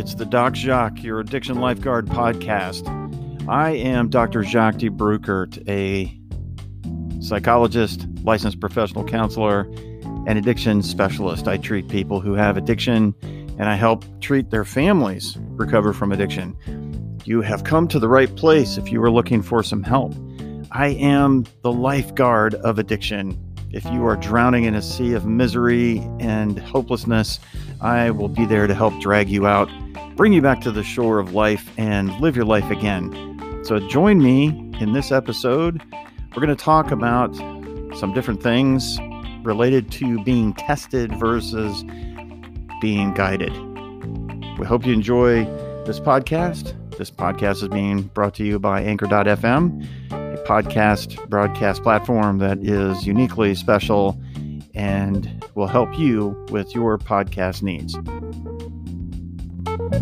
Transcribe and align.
It's 0.00 0.14
the 0.14 0.24
Doc 0.24 0.54
Jacques, 0.54 1.02
your 1.02 1.20
addiction 1.20 1.60
lifeguard 1.60 2.06
podcast. 2.06 2.88
I 3.46 3.72
am 3.72 4.08
Dr. 4.08 4.42
Jacques 4.42 4.78
de 4.78 4.88
Bruckert, 4.88 5.62
a 5.68 6.10
psychologist, 7.22 8.06
licensed 8.22 8.60
professional 8.60 9.04
counselor, 9.04 9.70
and 10.26 10.38
addiction 10.38 10.82
specialist. 10.82 11.46
I 11.46 11.58
treat 11.58 11.88
people 11.88 12.18
who 12.18 12.32
have 12.32 12.56
addiction 12.56 13.14
and 13.58 13.64
I 13.64 13.74
help 13.74 14.06
treat 14.22 14.48
their 14.48 14.64
families 14.64 15.36
recover 15.50 15.92
from 15.92 16.12
addiction. 16.12 16.56
You 17.26 17.42
have 17.42 17.64
come 17.64 17.86
to 17.88 17.98
the 17.98 18.08
right 18.08 18.34
place 18.36 18.78
if 18.78 18.90
you 18.90 19.02
are 19.02 19.10
looking 19.10 19.42
for 19.42 19.62
some 19.62 19.82
help. 19.82 20.14
I 20.72 20.94
am 20.98 21.44
the 21.60 21.72
lifeguard 21.72 22.54
of 22.54 22.78
addiction. 22.78 23.38
If 23.70 23.84
you 23.84 24.06
are 24.06 24.16
drowning 24.16 24.64
in 24.64 24.74
a 24.74 24.80
sea 24.80 25.12
of 25.12 25.26
misery 25.26 25.98
and 26.20 26.58
hopelessness, 26.58 27.38
I 27.82 28.10
will 28.10 28.28
be 28.28 28.46
there 28.46 28.66
to 28.66 28.74
help 28.74 28.98
drag 29.00 29.28
you 29.28 29.46
out, 29.46 29.68
bring 30.20 30.34
you 30.34 30.42
back 30.42 30.60
to 30.60 30.70
the 30.70 30.84
shore 30.84 31.18
of 31.18 31.32
life, 31.32 31.72
and 31.78 32.10
live 32.20 32.36
your 32.36 32.44
life 32.44 32.70
again. 32.70 33.10
So 33.64 33.80
join 33.88 34.22
me 34.22 34.48
in 34.78 34.92
this 34.92 35.10
episode. 35.10 35.82
We're 35.94 36.44
going 36.44 36.54
to 36.54 36.62
talk 36.62 36.90
about 36.90 37.34
some 37.96 38.12
different 38.12 38.42
things 38.42 38.98
related 39.44 39.90
to 39.92 40.22
being 40.22 40.52
tested 40.52 41.10
versus 41.16 41.84
being 42.82 43.14
guided. 43.14 43.50
We 44.58 44.66
hope 44.66 44.84
you 44.84 44.92
enjoy 44.92 45.46
this 45.86 45.98
podcast. 45.98 46.76
This 46.98 47.10
podcast 47.10 47.62
is 47.62 47.68
being 47.68 48.02
brought 48.02 48.34
to 48.34 48.44
you 48.44 48.58
by 48.58 48.82
Anchor.fm, 48.82 49.86
a 50.10 50.44
podcast 50.46 51.30
broadcast 51.30 51.82
platform 51.82 52.36
that 52.40 52.58
is 52.58 53.06
uniquely 53.06 53.54
special 53.54 54.20
and 54.74 55.42
will 55.54 55.66
help 55.66 55.98
you 55.98 56.36
with 56.50 56.74
your 56.74 56.98
podcast 56.98 57.62
needs. 57.62 57.96
If 59.92 59.98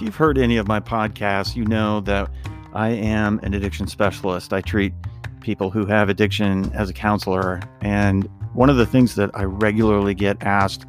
you've 0.00 0.16
heard 0.16 0.38
any 0.38 0.56
of 0.56 0.66
my 0.66 0.80
podcasts, 0.80 1.54
you 1.54 1.66
know 1.66 2.00
that 2.00 2.30
I 2.72 2.88
am 2.88 3.38
an 3.42 3.52
addiction 3.52 3.86
specialist. 3.86 4.54
I 4.54 4.62
treat 4.62 4.94
people 5.40 5.70
who 5.70 5.84
have 5.84 6.08
addiction 6.08 6.72
as 6.72 6.88
a 6.88 6.94
counselor. 6.94 7.60
And 7.82 8.26
one 8.54 8.70
of 8.70 8.76
the 8.76 8.86
things 8.86 9.14
that 9.16 9.30
I 9.34 9.44
regularly 9.44 10.14
get 10.14 10.42
asked 10.42 10.86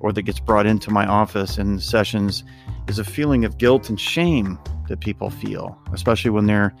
or 0.00 0.12
that 0.14 0.22
gets 0.22 0.40
brought 0.40 0.66
into 0.66 0.90
my 0.90 1.06
office 1.06 1.58
in 1.58 1.78
sessions 1.78 2.42
is 2.88 2.98
a 2.98 3.04
feeling 3.04 3.44
of 3.44 3.56
guilt 3.58 3.88
and 3.88 4.00
shame 4.00 4.58
that 4.88 4.98
people 4.98 5.30
feel, 5.30 5.78
especially 5.92 6.30
when 6.30 6.46
they're 6.46 6.74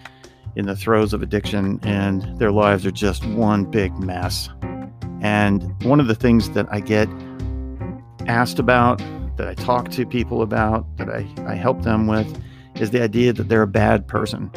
in 0.56 0.66
the 0.66 0.76
throes 0.76 1.12
of 1.12 1.22
addiction 1.22 1.80
and 1.82 2.38
their 2.38 2.52
lives 2.52 2.84
are 2.86 2.90
just 2.90 3.24
one 3.26 3.64
big 3.64 3.92
mess. 3.98 4.48
And 5.20 5.74
one 5.84 6.00
of 6.00 6.06
the 6.06 6.14
things 6.14 6.50
that 6.50 6.66
I 6.70 6.80
get 6.80 7.08
asked 8.26 8.58
about, 8.58 8.98
that 9.36 9.48
I 9.48 9.54
talk 9.54 9.90
to 9.90 10.06
people 10.06 10.42
about, 10.42 10.84
that 10.98 11.08
I, 11.08 11.26
I 11.46 11.54
help 11.54 11.82
them 11.82 12.06
with, 12.06 12.40
is 12.76 12.90
the 12.90 13.02
idea 13.02 13.32
that 13.32 13.48
they're 13.48 13.62
a 13.62 13.66
bad 13.66 14.06
person 14.06 14.50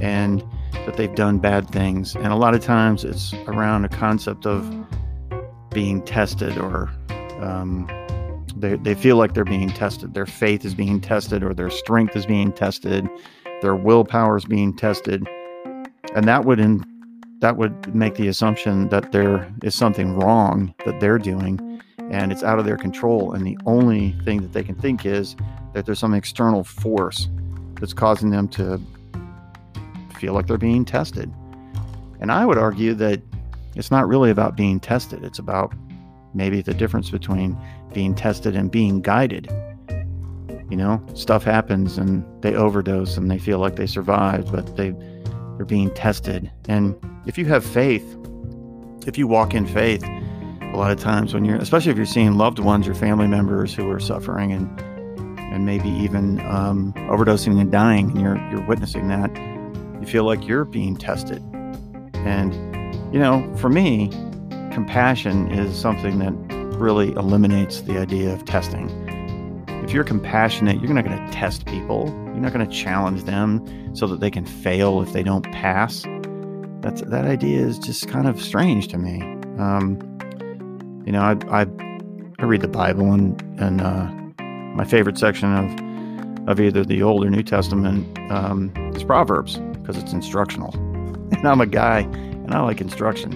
and 0.00 0.44
that 0.72 0.96
they've 0.96 1.14
done 1.14 1.38
bad 1.38 1.68
things. 1.70 2.14
And 2.14 2.28
a 2.28 2.36
lot 2.36 2.54
of 2.54 2.62
times 2.62 3.04
it's 3.04 3.34
around 3.46 3.84
a 3.84 3.88
concept 3.88 4.46
of 4.46 4.72
being 5.70 6.02
tested 6.02 6.56
or 6.58 6.90
um, 7.40 7.88
they, 8.56 8.76
they 8.76 8.94
feel 8.94 9.16
like 9.16 9.34
they're 9.34 9.44
being 9.44 9.70
tested. 9.70 10.14
Their 10.14 10.26
faith 10.26 10.64
is 10.64 10.74
being 10.74 11.00
tested 11.00 11.42
or 11.42 11.54
their 11.54 11.70
strength 11.70 12.16
is 12.16 12.26
being 12.26 12.52
tested. 12.52 13.08
Their 13.60 13.74
willpower 13.74 14.36
is 14.36 14.44
being 14.44 14.74
tested. 14.74 15.26
And 16.14 16.26
that 16.26 16.44
would 16.44 16.60
in, 16.60 16.84
that 17.40 17.56
would 17.56 17.94
make 17.94 18.14
the 18.14 18.28
assumption 18.28 18.88
that 18.88 19.12
there 19.12 19.52
is 19.62 19.74
something 19.74 20.16
wrong 20.16 20.74
that 20.84 21.00
they're 21.00 21.18
doing 21.18 21.80
and 22.10 22.32
it's 22.32 22.42
out 22.42 22.58
of 22.58 22.64
their 22.64 22.76
control. 22.76 23.32
And 23.32 23.46
the 23.46 23.58
only 23.66 24.12
thing 24.24 24.40
that 24.42 24.52
they 24.52 24.62
can 24.62 24.74
think 24.74 25.04
is 25.04 25.36
that 25.74 25.86
there's 25.86 25.98
some 25.98 26.14
external 26.14 26.64
force 26.64 27.28
that's 27.74 27.92
causing 27.92 28.30
them 28.30 28.48
to 28.48 28.80
feel 30.18 30.32
like 30.32 30.46
they're 30.46 30.58
being 30.58 30.84
tested. 30.84 31.32
And 32.20 32.32
I 32.32 32.46
would 32.46 32.58
argue 32.58 32.94
that 32.94 33.22
it's 33.76 33.90
not 33.90 34.08
really 34.08 34.30
about 34.30 34.56
being 34.56 34.80
tested, 34.80 35.24
it's 35.24 35.38
about 35.38 35.72
maybe 36.34 36.60
the 36.60 36.74
difference 36.74 37.10
between 37.10 37.56
being 37.92 38.14
tested 38.14 38.56
and 38.56 38.70
being 38.70 39.00
guided. 39.00 39.52
You 40.70 40.76
know, 40.76 41.04
stuff 41.14 41.44
happens 41.44 41.96
and 41.96 42.24
they 42.42 42.54
overdose 42.54 43.16
and 43.16 43.30
they 43.30 43.38
feel 43.38 43.58
like 43.58 43.76
they 43.76 43.86
survived, 43.86 44.52
but 44.52 44.76
they 44.76 44.94
they're 45.56 45.64
being 45.66 45.92
tested. 45.94 46.50
And 46.68 46.94
if 47.26 47.36
you 47.36 47.46
have 47.46 47.64
faith, 47.64 48.04
if 49.06 49.18
you 49.18 49.26
walk 49.26 49.54
in 49.54 49.66
faith, 49.66 50.04
a 50.04 50.76
lot 50.76 50.90
of 50.90 51.00
times 51.00 51.34
when 51.34 51.44
you're 51.44 51.56
especially 51.56 51.90
if 51.90 51.96
you're 51.96 52.06
seeing 52.06 52.34
loved 52.34 52.58
ones 52.58 52.86
or 52.86 52.94
family 52.94 53.26
members 53.26 53.74
who 53.74 53.90
are 53.90 54.00
suffering 54.00 54.52
and 54.52 54.68
and 55.38 55.64
maybe 55.64 55.88
even 55.88 56.40
um, 56.40 56.92
overdosing 57.08 57.58
and 57.60 57.72
dying, 57.72 58.10
and 58.10 58.20
you're 58.20 58.36
you're 58.50 58.66
witnessing 58.66 59.08
that, 59.08 59.34
you 60.00 60.06
feel 60.06 60.24
like 60.24 60.46
you're 60.46 60.64
being 60.64 60.96
tested. 60.96 61.42
And 62.14 62.54
you 63.12 63.18
know, 63.18 63.50
for 63.56 63.70
me, 63.70 64.10
compassion 64.72 65.50
is 65.50 65.76
something 65.76 66.18
that 66.18 66.32
really 66.78 67.12
eliminates 67.12 67.80
the 67.80 67.98
idea 67.98 68.32
of 68.32 68.44
testing. 68.44 69.07
If 69.88 69.94
you're 69.94 70.04
compassionate, 70.04 70.82
you're 70.82 70.92
not 70.92 71.06
going 71.06 71.16
to 71.16 71.32
test 71.32 71.64
people. 71.64 72.08
You're 72.26 72.42
not 72.42 72.52
going 72.52 72.68
to 72.68 72.70
challenge 72.70 73.24
them 73.24 73.96
so 73.96 74.06
that 74.08 74.20
they 74.20 74.30
can 74.30 74.44
fail 74.44 75.00
if 75.00 75.14
they 75.14 75.22
don't 75.22 75.44
pass. 75.44 76.04
That's 76.82 77.00
that 77.00 77.24
idea 77.24 77.60
is 77.60 77.78
just 77.78 78.06
kind 78.06 78.28
of 78.28 78.38
strange 78.38 78.88
to 78.88 78.98
me. 78.98 79.22
Um, 79.58 79.98
you 81.06 81.12
know, 81.12 81.22
I, 81.22 81.62
I 81.62 81.66
I 82.38 82.44
read 82.44 82.60
the 82.60 82.68
Bible 82.68 83.14
and 83.14 83.40
and 83.58 83.80
uh, 83.80 84.04
my 84.74 84.84
favorite 84.84 85.16
section 85.16 85.54
of 85.54 86.50
of 86.50 86.60
either 86.60 86.84
the 86.84 87.02
Old 87.02 87.24
or 87.24 87.30
New 87.30 87.42
Testament 87.42 88.18
um, 88.30 88.70
is 88.94 89.02
Proverbs 89.02 89.56
because 89.56 89.96
it's 89.96 90.12
instructional, 90.12 90.74
and 91.32 91.48
I'm 91.48 91.62
a 91.62 91.66
guy 91.66 92.00
and 92.00 92.52
I 92.52 92.60
like 92.60 92.82
instruction. 92.82 93.32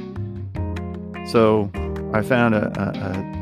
So 1.28 1.70
I 2.12 2.20
found 2.20 2.54
a, 2.54 2.66
a, 2.78 3.41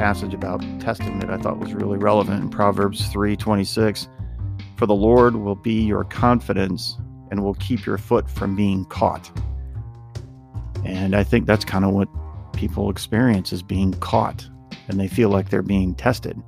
passage 0.00 0.32
about 0.32 0.62
testing 0.80 1.18
that 1.18 1.28
I 1.28 1.36
thought 1.36 1.58
was 1.58 1.74
really 1.74 1.98
relevant 1.98 2.42
in 2.42 2.48
Proverbs 2.48 3.06
3:26. 3.12 4.08
For 4.76 4.86
the 4.86 4.94
Lord 4.94 5.36
will 5.36 5.56
be 5.56 5.82
your 5.82 6.04
confidence 6.04 6.96
and 7.30 7.44
will 7.44 7.52
keep 7.52 7.84
your 7.84 7.98
foot 7.98 8.26
from 8.30 8.56
being 8.56 8.86
caught. 8.86 9.30
And 10.86 11.14
I 11.14 11.22
think 11.22 11.44
that's 11.44 11.66
kind 11.66 11.84
of 11.84 11.92
what 11.92 12.08
people 12.54 12.88
experience 12.88 13.52
is 13.52 13.62
being 13.62 13.92
caught 13.92 14.48
and 14.88 14.98
they 14.98 15.06
feel 15.06 15.28
like 15.28 15.50
they're 15.50 15.60
being 15.60 15.94
tested. 15.94 16.42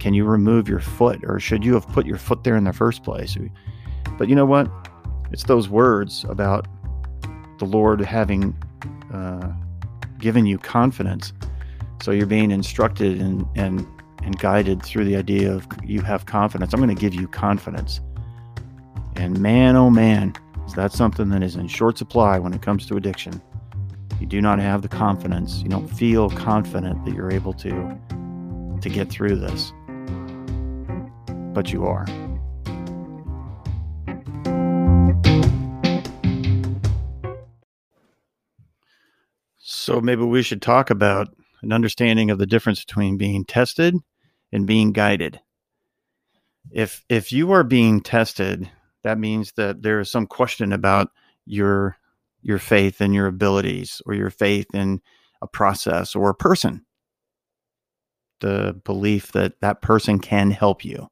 Can 0.00 0.12
you 0.12 0.24
remove 0.24 0.68
your 0.68 0.80
foot, 0.80 1.20
or 1.22 1.38
should 1.38 1.64
you 1.64 1.74
have 1.74 1.86
put 1.90 2.04
your 2.04 2.18
foot 2.18 2.42
there 2.42 2.56
in 2.56 2.64
the 2.64 2.72
first 2.72 3.04
place? 3.04 3.38
But 4.18 4.28
you 4.28 4.34
know 4.34 4.44
what? 4.44 4.68
It's 5.30 5.44
those 5.44 5.68
words 5.68 6.24
about 6.28 6.66
the 7.60 7.64
Lord 7.64 8.00
having 8.00 8.56
uh, 9.14 9.52
given 10.18 10.46
you 10.46 10.58
confidence. 10.58 11.32
So 12.00 12.10
you're 12.10 12.26
being 12.26 12.50
instructed 12.50 13.20
and, 13.20 13.46
and, 13.54 13.86
and 14.22 14.38
guided 14.38 14.82
through 14.82 15.04
the 15.04 15.16
idea 15.16 15.52
of 15.52 15.66
you 15.84 16.00
have 16.02 16.26
confidence. 16.26 16.72
I'm 16.72 16.80
going 16.80 16.94
to 16.94 17.00
give 17.00 17.14
you 17.14 17.28
confidence. 17.28 18.00
And 19.16 19.40
man, 19.40 19.76
oh 19.76 19.90
man, 19.90 20.34
is 20.66 20.74
that 20.74 20.92
something 20.92 21.28
that 21.30 21.42
is 21.42 21.56
in 21.56 21.68
short 21.68 21.98
supply 21.98 22.38
when 22.38 22.52
it 22.52 22.62
comes 22.62 22.86
to 22.86 22.96
addiction. 22.96 23.42
You 24.20 24.26
do 24.26 24.40
not 24.40 24.58
have 24.58 24.82
the 24.82 24.88
confidence. 24.88 25.62
You 25.62 25.68
don't 25.68 25.88
feel 25.88 26.30
confident 26.30 27.04
that 27.04 27.14
you're 27.14 27.32
able 27.32 27.52
to 27.54 27.98
to 28.80 28.88
get 28.88 29.10
through 29.10 29.34
this 29.34 29.72
but 31.58 31.72
you 31.72 31.84
are. 31.84 32.06
So 39.56 40.00
maybe 40.00 40.22
we 40.22 40.42
should 40.44 40.62
talk 40.62 40.90
about 40.90 41.34
an 41.62 41.72
understanding 41.72 42.30
of 42.30 42.38
the 42.38 42.46
difference 42.46 42.84
between 42.84 43.18
being 43.18 43.44
tested 43.44 43.94
and 44.52 44.66
being 44.66 44.92
guided. 44.92 45.40
If 46.72 47.04
if 47.08 47.32
you 47.32 47.52
are 47.52 47.64
being 47.64 48.00
tested, 48.00 48.70
that 49.04 49.18
means 49.18 49.52
that 49.52 49.82
there 49.82 50.00
is 50.00 50.10
some 50.10 50.26
question 50.26 50.72
about 50.72 51.10
your 51.46 51.96
your 52.42 52.58
faith 52.58 53.00
and 53.00 53.14
your 53.14 53.26
abilities 53.26 54.02
or 54.06 54.14
your 54.14 54.30
faith 54.30 54.66
in 54.74 55.00
a 55.42 55.46
process 55.46 56.14
or 56.14 56.30
a 56.30 56.34
person. 56.34 56.84
The 58.40 58.80
belief 58.84 59.32
that 59.32 59.60
that 59.60 59.82
person 59.82 60.20
can 60.20 60.50
help 60.50 60.84
you 60.84 61.08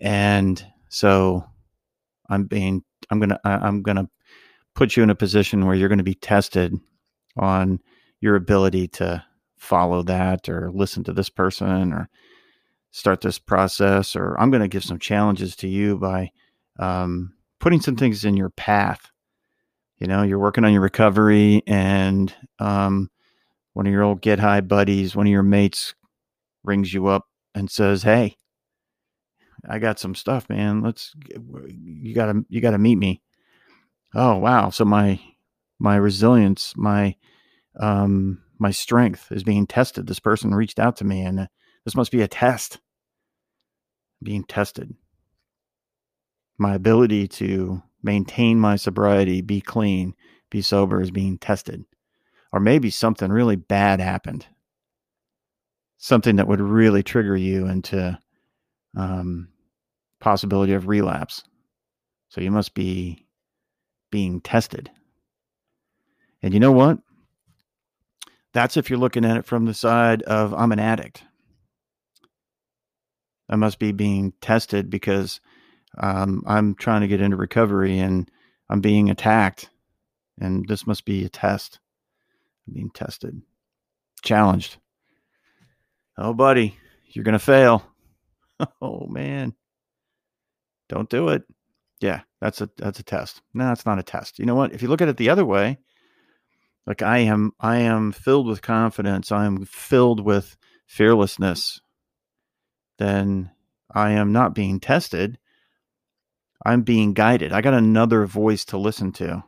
and 0.00 0.64
so 0.88 1.44
i'm 2.30 2.44
being 2.44 2.82
i'm 3.10 3.20
gonna 3.20 3.38
i'm 3.44 3.82
gonna 3.82 4.08
put 4.74 4.96
you 4.96 5.02
in 5.02 5.10
a 5.10 5.14
position 5.14 5.66
where 5.66 5.74
you're 5.74 5.88
going 5.88 5.98
to 5.98 6.04
be 6.04 6.14
tested 6.14 6.74
on 7.36 7.80
your 8.20 8.36
ability 8.36 8.88
to 8.88 9.24
follow 9.58 10.02
that 10.02 10.48
or 10.48 10.70
listen 10.72 11.04
to 11.04 11.12
this 11.12 11.30
person 11.30 11.92
or 11.92 12.08
start 12.92 13.20
this 13.20 13.38
process 13.38 14.16
or 14.16 14.34
i'm 14.40 14.50
going 14.50 14.62
to 14.62 14.68
give 14.68 14.84
some 14.84 14.98
challenges 14.98 15.56
to 15.56 15.68
you 15.68 15.96
by 15.98 16.30
um, 16.78 17.34
putting 17.60 17.80
some 17.80 17.96
things 17.96 18.24
in 18.24 18.36
your 18.36 18.50
path 18.50 19.10
You 19.98 20.06
know, 20.06 20.22
you're 20.22 20.38
working 20.38 20.64
on 20.64 20.72
your 20.72 20.82
recovery, 20.82 21.62
and 21.66 22.34
um, 22.58 23.10
one 23.74 23.86
of 23.86 23.92
your 23.92 24.02
old 24.02 24.22
get 24.22 24.38
high 24.38 24.62
buddies, 24.62 25.14
one 25.14 25.26
of 25.26 25.32
your 25.32 25.42
mates 25.42 25.94
rings 26.64 26.92
you 26.94 27.06
up 27.08 27.26
and 27.54 27.70
says, 27.70 28.02
Hey, 28.02 28.36
I 29.68 29.78
got 29.78 29.98
some 29.98 30.14
stuff, 30.14 30.48
man. 30.48 30.82
Let's, 30.82 31.14
you 31.76 32.14
gotta, 32.14 32.44
you 32.48 32.60
gotta 32.60 32.78
meet 32.78 32.96
me. 32.96 33.22
Oh, 34.14 34.36
wow. 34.38 34.70
So 34.70 34.84
my, 34.84 35.20
my 35.78 35.96
resilience, 35.96 36.74
my, 36.76 37.16
um, 37.80 38.42
my 38.58 38.70
strength 38.70 39.32
is 39.32 39.42
being 39.42 39.66
tested. 39.66 40.06
This 40.06 40.20
person 40.20 40.54
reached 40.54 40.78
out 40.78 40.96
to 40.98 41.04
me 41.04 41.22
and 41.22 41.40
uh, 41.40 41.46
this 41.84 41.96
must 41.96 42.12
be 42.12 42.22
a 42.22 42.28
test 42.28 42.78
being 44.22 44.44
tested. 44.44 44.94
My 46.58 46.74
ability 46.74 47.26
to 47.28 47.82
maintain 48.02 48.60
my 48.60 48.76
sobriety, 48.76 49.40
be 49.40 49.62
clean, 49.62 50.14
be 50.50 50.60
sober 50.60 51.00
is 51.00 51.10
being 51.10 51.38
tested. 51.38 51.84
Or 52.52 52.60
maybe 52.60 52.90
something 52.90 53.30
really 53.30 53.56
bad 53.56 54.00
happened. 54.00 54.46
Something 55.96 56.36
that 56.36 56.48
would 56.48 56.60
really 56.60 57.02
trigger 57.02 57.36
you 57.36 57.66
into 57.66 58.18
um, 58.96 59.48
possibility 60.20 60.74
of 60.74 60.88
relapse. 60.88 61.44
So 62.28 62.40
you 62.40 62.50
must 62.50 62.74
be 62.74 63.26
being 64.10 64.40
tested. 64.40 64.90
And 66.42 66.52
you 66.52 66.60
know 66.60 66.72
what? 66.72 66.98
That's 68.52 68.76
if 68.76 68.90
you're 68.90 68.98
looking 68.98 69.24
at 69.24 69.36
it 69.36 69.46
from 69.46 69.66
the 69.66 69.74
side 69.74 70.22
of 70.22 70.52
I'm 70.54 70.72
an 70.72 70.78
addict. 70.78 71.22
I 73.48 73.56
must 73.56 73.78
be 73.78 73.92
being 73.92 74.32
tested 74.40 74.90
because 74.90 75.40
um, 75.98 76.42
I'm 76.46 76.74
trying 76.74 77.00
to 77.00 77.08
get 77.08 77.20
into 77.20 77.36
recovery 77.36 77.98
and 77.98 78.30
I'm 78.68 78.80
being 78.80 79.10
attacked. 79.10 79.70
And 80.40 80.66
this 80.68 80.86
must 80.86 81.04
be 81.04 81.24
a 81.24 81.28
test. 81.28 81.80
I'm 82.66 82.74
being 82.74 82.90
tested, 82.90 83.42
challenged. 84.22 84.78
Oh, 86.16 86.32
buddy, 86.32 86.76
you're 87.06 87.24
going 87.24 87.32
to 87.32 87.38
fail. 87.38 87.84
oh, 88.82 89.06
man. 89.06 89.54
Don't 90.88 91.10
do 91.10 91.28
it. 91.28 91.42
Yeah, 92.00 92.22
that's 92.40 92.62
a 92.62 92.70
that's 92.78 92.98
a 92.98 93.02
test. 93.02 93.42
No, 93.52 93.70
it's 93.72 93.84
not 93.84 93.98
a 93.98 94.02
test. 94.02 94.38
You 94.38 94.46
know 94.46 94.54
what? 94.54 94.72
If 94.72 94.82
you 94.82 94.88
look 94.88 95.02
at 95.02 95.08
it 95.08 95.18
the 95.18 95.28
other 95.28 95.44
way, 95.44 95.78
like 96.86 97.02
I 97.02 97.18
am 97.18 97.52
I 97.60 97.78
am 97.78 98.12
filled 98.12 98.46
with 98.46 98.62
confidence, 98.62 99.30
I 99.30 99.46
am 99.46 99.64
filled 99.64 100.20
with 100.20 100.56
fearlessness, 100.86 101.80
then 102.98 103.50
I 103.92 104.10
am 104.12 104.32
not 104.32 104.54
being 104.54 104.80
tested. 104.80 105.38
I'm 106.64 106.82
being 106.82 107.14
guided. 107.14 107.52
I 107.52 107.62
got 107.62 107.74
another 107.74 108.26
voice 108.26 108.64
to 108.66 108.78
listen 108.78 109.12
to. 109.12 109.42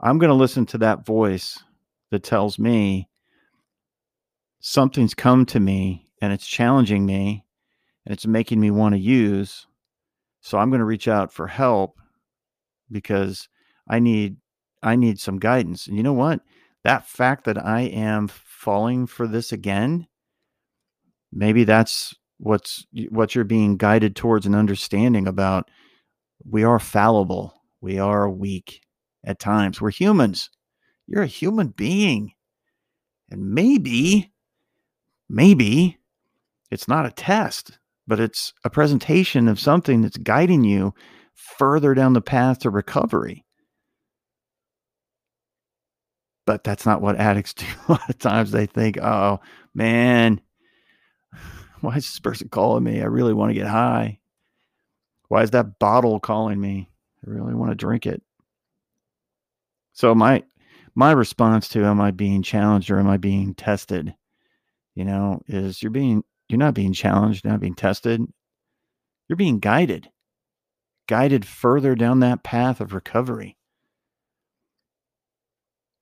I'm 0.00 0.18
going 0.18 0.28
to 0.28 0.34
listen 0.34 0.66
to 0.66 0.78
that 0.78 1.06
voice 1.06 1.62
that 2.10 2.22
tells 2.22 2.58
me 2.58 3.08
something's 4.60 5.14
come 5.14 5.46
to 5.46 5.60
me 5.60 6.10
and 6.20 6.32
it's 6.32 6.46
challenging 6.46 7.06
me 7.06 7.44
and 8.04 8.12
it's 8.12 8.26
making 8.26 8.60
me 8.60 8.70
want 8.70 8.94
to 8.94 9.00
use. 9.00 9.66
So 10.40 10.58
I'm 10.58 10.70
going 10.70 10.80
to 10.80 10.84
reach 10.84 11.08
out 11.08 11.32
for 11.32 11.46
help 11.46 11.98
because 12.90 13.48
I 13.88 13.98
need 13.98 14.36
I 14.82 14.96
need 14.96 15.18
some 15.18 15.38
guidance. 15.38 15.86
And 15.86 15.96
you 15.96 16.02
know 16.02 16.12
what? 16.12 16.40
That 16.84 17.06
fact 17.06 17.44
that 17.44 17.64
I 17.64 17.82
am 17.82 18.28
falling 18.28 19.06
for 19.06 19.26
this 19.26 19.52
again, 19.52 20.06
maybe 21.32 21.64
that's 21.64 22.14
what's 22.38 22.86
what 23.10 23.34
you're 23.34 23.44
being 23.44 23.76
guided 23.76 24.14
towards 24.16 24.46
and 24.46 24.54
understanding 24.54 25.26
about 25.26 25.68
we 26.44 26.64
are 26.64 26.78
fallible. 26.78 27.54
We 27.80 27.98
are 27.98 28.30
weak 28.30 28.80
at 29.24 29.38
times. 29.38 29.80
We're 29.80 29.90
humans. 29.90 30.50
You're 31.06 31.22
a 31.22 31.26
human 31.26 31.68
being. 31.68 32.32
And 33.30 33.52
maybe 33.52 34.32
maybe 35.28 35.98
it's 36.70 36.88
not 36.88 37.06
a 37.06 37.10
test, 37.10 37.78
but 38.06 38.20
it's 38.20 38.52
a 38.64 38.70
presentation 38.70 39.48
of 39.48 39.60
something 39.60 40.02
that's 40.02 40.16
guiding 40.16 40.64
you 40.64 40.94
further 41.34 41.94
down 41.94 42.12
the 42.12 42.20
path 42.20 42.60
to 42.60 42.70
recovery. 42.70 43.44
But 46.48 46.64
that's 46.64 46.86
not 46.86 47.02
what 47.02 47.16
addicts 47.16 47.52
do. 47.54 47.66
A 47.88 47.92
lot 47.92 48.08
of 48.08 48.18
times 48.18 48.52
they 48.52 48.64
think, 48.64 48.96
oh, 48.96 49.38
man, 49.74 50.40
why 51.82 51.96
is 51.96 52.06
this 52.06 52.20
person 52.20 52.48
calling 52.48 52.82
me? 52.82 53.02
I 53.02 53.04
really 53.04 53.34
want 53.34 53.50
to 53.50 53.54
get 53.54 53.66
high. 53.66 54.18
Why 55.28 55.42
is 55.42 55.50
that 55.50 55.78
bottle 55.78 56.18
calling 56.18 56.58
me? 56.58 56.88
I 57.22 57.30
really 57.30 57.52
want 57.52 57.70
to 57.70 57.74
drink 57.74 58.06
it. 58.06 58.22
So 59.92 60.14
my 60.14 60.42
my 60.94 61.12
response 61.12 61.68
to 61.70 61.84
am 61.84 62.00
I 62.00 62.12
being 62.12 62.42
challenged 62.42 62.90
or 62.90 62.98
am 62.98 63.08
I 63.08 63.18
being 63.18 63.54
tested? 63.54 64.14
You 64.94 65.04
know, 65.04 65.42
is 65.48 65.82
you're 65.82 65.90
being 65.90 66.24
you're 66.48 66.56
not 66.56 66.72
being 66.72 66.94
challenged, 66.94 67.44
not 67.44 67.60
being 67.60 67.74
tested. 67.74 68.22
You're 69.28 69.36
being 69.36 69.58
guided. 69.58 70.08
Guided 71.08 71.44
further 71.44 71.94
down 71.94 72.20
that 72.20 72.42
path 72.42 72.80
of 72.80 72.94
recovery. 72.94 73.57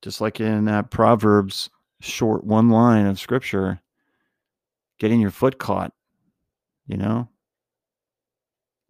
Just 0.03 0.21
like 0.21 0.41
in 0.41 0.67
that 0.67 0.91
Proverbs 0.91 1.71
short 2.01 2.45
one 2.45 2.71
line 2.71 3.07
of 3.07 3.19
scripture, 3.19 3.81
getting 4.99 5.21
your 5.21 5.31
foot 5.31 5.59
caught, 5.59 5.93
you 6.87 6.97
know? 6.97 7.29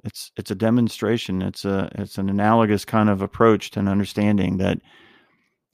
It's 0.05 0.31
it's 0.37 0.53
a 0.53 0.55
demonstration. 0.55 1.43
It's 1.43 1.65
a 1.65 1.91
it's 1.97 2.17
an 2.17 2.29
analogous 2.29 2.85
kind 2.85 3.11
of 3.11 3.23
approach 3.23 3.73
to 3.73 3.81
an 3.81 3.89
understanding 3.89 4.59
that 4.59 4.79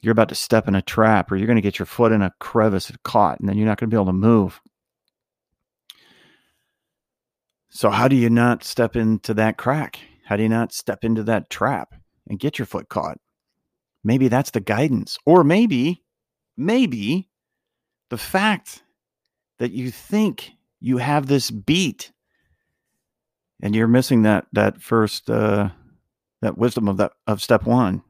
you're 0.01 0.11
about 0.11 0.29
to 0.29 0.35
step 0.35 0.67
in 0.67 0.75
a 0.75 0.81
trap 0.81 1.31
or 1.31 1.37
you're 1.37 1.47
going 1.47 1.55
to 1.55 1.61
get 1.61 1.79
your 1.79 1.85
foot 1.85 2.11
in 2.11 2.21
a 2.21 2.33
crevice 2.39 2.91
caught 3.03 3.39
and 3.39 3.47
then 3.47 3.57
you're 3.57 3.67
not 3.67 3.79
going 3.79 3.89
to 3.89 3.93
be 3.93 3.97
able 3.97 4.07
to 4.07 4.13
move. 4.13 4.59
So 7.69 7.89
how 7.89 8.07
do 8.07 8.15
you 8.15 8.29
not 8.29 8.63
step 8.63 8.95
into 8.95 9.33
that 9.35 9.57
crack? 9.57 9.99
How 10.25 10.35
do 10.35 10.43
you 10.43 10.49
not 10.49 10.73
step 10.73 11.03
into 11.03 11.23
that 11.23 11.49
trap 11.49 11.93
and 12.27 12.39
get 12.39 12.59
your 12.59 12.65
foot 12.65 12.89
caught? 12.89 13.17
Maybe 14.03 14.27
that's 14.27 14.51
the 14.51 14.59
guidance. 14.59 15.17
Or 15.25 15.43
maybe, 15.43 16.03
maybe 16.57 17.29
the 18.09 18.17
fact 18.17 18.83
that 19.59 19.71
you 19.71 19.91
think 19.91 20.51
you 20.79 20.97
have 20.97 21.27
this 21.27 21.49
beat 21.49 22.11
and 23.61 23.73
you're 23.73 23.87
missing 23.87 24.23
that 24.23 24.45
that 24.51 24.81
first 24.81 25.29
uh, 25.29 25.69
that 26.41 26.57
wisdom 26.57 26.87
of 26.87 26.97
that 26.97 27.13
of 27.27 27.41
step 27.41 27.63
one. 27.63 28.03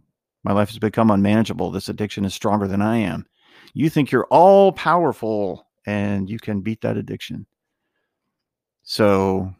My 0.43 0.51
life 0.51 0.69
has 0.69 0.79
become 0.79 1.11
unmanageable. 1.11 1.71
This 1.71 1.87
addiction 1.87 2.25
is 2.25 2.33
stronger 2.33 2.67
than 2.67 2.81
i 2.81 2.97
am. 2.97 3.25
You 3.73 3.89
think 3.89 4.11
you're 4.11 4.27
all 4.29 4.71
powerful 4.73 5.67
and 5.85 6.29
you 6.29 6.37
can 6.39 6.61
beat 6.61 6.81
that 6.81 6.97
addiction. 6.97 7.45
So 8.83 9.53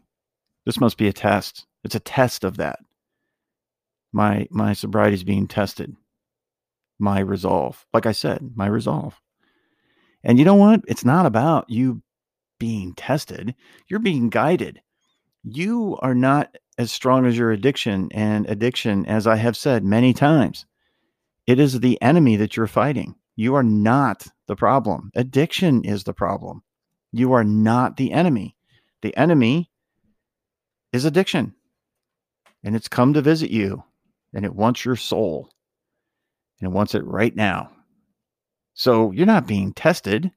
this 0.66 0.78
must 0.78 0.98
be 0.98 1.08
a 1.08 1.12
test. 1.12 1.64
It's 1.84 1.94
a 1.94 2.00
test 2.00 2.44
of 2.44 2.56
that. 2.58 2.80
My 4.12 4.46
my 4.50 4.72
sobriety 4.72 5.14
is 5.14 5.24
being 5.24 5.46
tested 5.46 5.96
my 6.98 7.20
resolve. 7.20 7.86
Like 7.92 8.06
I 8.06 8.12
said, 8.12 8.52
my 8.54 8.66
resolve. 8.66 9.20
And 10.22 10.38
you 10.38 10.44
know 10.44 10.54
what? 10.54 10.80
It's 10.86 11.04
not 11.04 11.26
about 11.26 11.68
you 11.68 12.02
being 12.58 12.94
tested, 12.94 13.54
you're 13.88 14.00
being 14.00 14.30
guided. 14.30 14.80
You 15.42 15.98
are 16.00 16.14
not 16.14 16.56
as 16.78 16.90
strong 16.90 17.26
as 17.26 17.36
your 17.36 17.52
addiction. 17.52 18.08
And 18.12 18.48
addiction, 18.48 19.04
as 19.06 19.26
I 19.26 19.36
have 19.36 19.56
said 19.56 19.84
many 19.84 20.14
times, 20.14 20.64
it 21.46 21.58
is 21.58 21.80
the 21.80 22.00
enemy 22.00 22.36
that 22.36 22.56
you're 22.56 22.66
fighting. 22.66 23.16
You 23.36 23.54
are 23.54 23.62
not 23.62 24.26
the 24.46 24.56
problem. 24.56 25.10
Addiction 25.14 25.84
is 25.84 26.04
the 26.04 26.14
problem. 26.14 26.62
You 27.12 27.32
are 27.32 27.44
not 27.44 27.96
the 27.96 28.12
enemy. 28.12 28.56
The 29.02 29.14
enemy 29.16 29.70
is 30.92 31.04
addiction. 31.04 31.54
And 32.62 32.74
it's 32.74 32.88
come 32.88 33.12
to 33.12 33.20
visit 33.20 33.50
you 33.50 33.84
and 34.32 34.44
it 34.44 34.54
wants 34.54 34.84
your 34.84 34.96
soul 34.96 35.50
and 36.60 36.70
it 36.70 36.74
wants 36.74 36.94
it 36.94 37.04
right 37.04 37.34
now. 37.34 37.70
So 38.74 39.12
you're 39.12 39.26
not 39.26 39.46
being 39.46 39.72
tested, 39.72 40.32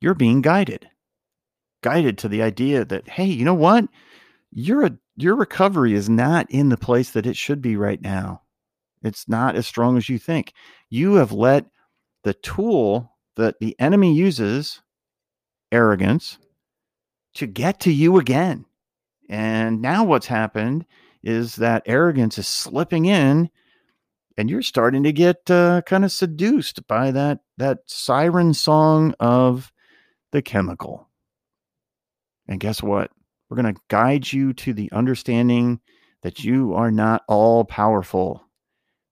you're 0.00 0.14
being 0.14 0.42
guided. 0.42 0.88
Guided 1.82 2.18
to 2.18 2.28
the 2.28 2.42
idea 2.42 2.84
that, 2.84 3.08
hey, 3.08 3.26
you 3.26 3.44
know 3.44 3.54
what? 3.54 3.86
Your, 4.50 4.90
your 5.16 5.36
recovery 5.36 5.94
is 5.94 6.08
not 6.08 6.50
in 6.50 6.68
the 6.68 6.76
place 6.76 7.10
that 7.12 7.26
it 7.26 7.36
should 7.36 7.62
be 7.62 7.76
right 7.76 8.00
now. 8.00 8.42
It's 9.02 9.28
not 9.28 9.54
as 9.54 9.66
strong 9.66 9.96
as 9.96 10.08
you 10.08 10.18
think. 10.18 10.52
You 10.90 11.14
have 11.14 11.32
let 11.32 11.66
the 12.24 12.34
tool 12.34 13.12
that 13.36 13.60
the 13.60 13.78
enemy 13.78 14.14
uses, 14.14 14.82
arrogance, 15.70 16.38
to 17.34 17.46
get 17.46 17.80
to 17.80 17.92
you 17.92 18.18
again. 18.18 18.64
And 19.28 19.80
now 19.80 20.04
what's 20.04 20.26
happened 20.26 20.84
is 21.22 21.56
that 21.56 21.82
arrogance 21.86 22.38
is 22.38 22.48
slipping 22.48 23.06
in 23.06 23.50
and 24.38 24.48
you're 24.48 24.62
starting 24.62 25.02
to 25.02 25.12
get 25.12 25.50
uh, 25.50 25.82
kind 25.82 26.04
of 26.04 26.12
seduced 26.12 26.86
by 26.86 27.10
that 27.10 27.40
that 27.58 27.80
siren 27.86 28.54
song 28.54 29.12
of 29.18 29.72
the 30.30 30.40
chemical. 30.40 31.08
And 32.46 32.60
guess 32.60 32.80
what? 32.80 33.10
We're 33.50 33.60
going 33.60 33.74
to 33.74 33.80
guide 33.88 34.32
you 34.32 34.52
to 34.54 34.72
the 34.72 34.92
understanding 34.92 35.80
that 36.22 36.44
you 36.44 36.74
are 36.74 36.92
not 36.92 37.22
all 37.26 37.64
powerful, 37.64 38.44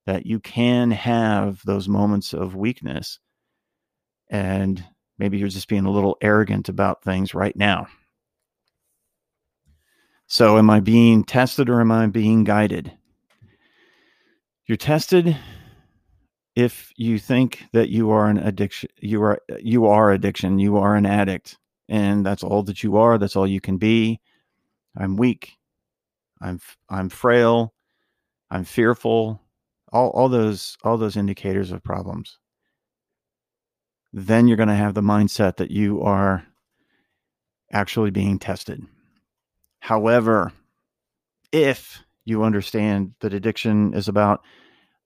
that 0.06 0.26
you 0.26 0.38
can 0.38 0.92
have 0.92 1.60
those 1.64 1.88
moments 1.88 2.32
of 2.32 2.54
weakness. 2.54 3.18
And 4.30 4.82
maybe 5.18 5.38
you're 5.38 5.48
just 5.48 5.68
being 5.68 5.86
a 5.86 5.90
little 5.90 6.16
arrogant 6.22 6.68
about 6.68 7.02
things 7.02 7.34
right 7.34 7.56
now. 7.56 7.88
So, 10.28 10.56
am 10.56 10.70
I 10.70 10.80
being 10.80 11.24
tested 11.24 11.68
or 11.68 11.80
am 11.80 11.90
I 11.90 12.06
being 12.06 12.44
guided? 12.44 12.92
You're 14.66 14.76
tested 14.76 15.36
if 16.56 16.92
you 16.96 17.18
think 17.18 17.66
that 17.72 17.88
you 17.88 18.10
are 18.10 18.28
an 18.28 18.38
addiction 18.38 18.90
you 19.00 19.22
are 19.22 19.38
you 19.60 19.86
are 19.86 20.10
addiction 20.10 20.58
you 20.58 20.78
are 20.78 20.96
an 20.96 21.06
addict 21.06 21.58
and 21.88 22.26
that's 22.26 22.42
all 22.42 22.64
that 22.64 22.82
you 22.82 22.96
are 22.96 23.16
that's 23.16 23.36
all 23.36 23.46
you 23.46 23.60
can 23.60 23.76
be. 23.76 24.20
I'm 24.96 25.16
weak. 25.16 25.52
I'm 26.40 26.60
i'm 26.90 27.10
frail. 27.10 27.74
I'm 28.50 28.64
fearful. 28.64 29.40
All 29.92 30.10
all 30.10 30.28
those 30.28 30.76
all 30.82 30.98
those 30.98 31.16
indicators 31.16 31.70
of 31.70 31.84
problems. 31.84 32.38
Then 34.12 34.48
you're 34.48 34.56
going 34.56 34.68
to 34.68 34.74
have 34.74 34.94
the 34.94 35.00
mindset 35.02 35.56
that 35.58 35.70
you 35.70 36.02
are 36.02 36.44
actually 37.70 38.10
being 38.10 38.38
tested. 38.40 38.82
However 39.78 40.52
if 41.52 42.02
you 42.26 42.42
understand 42.42 43.14
that 43.20 43.32
addiction 43.32 43.94
is 43.94 44.08
about 44.08 44.42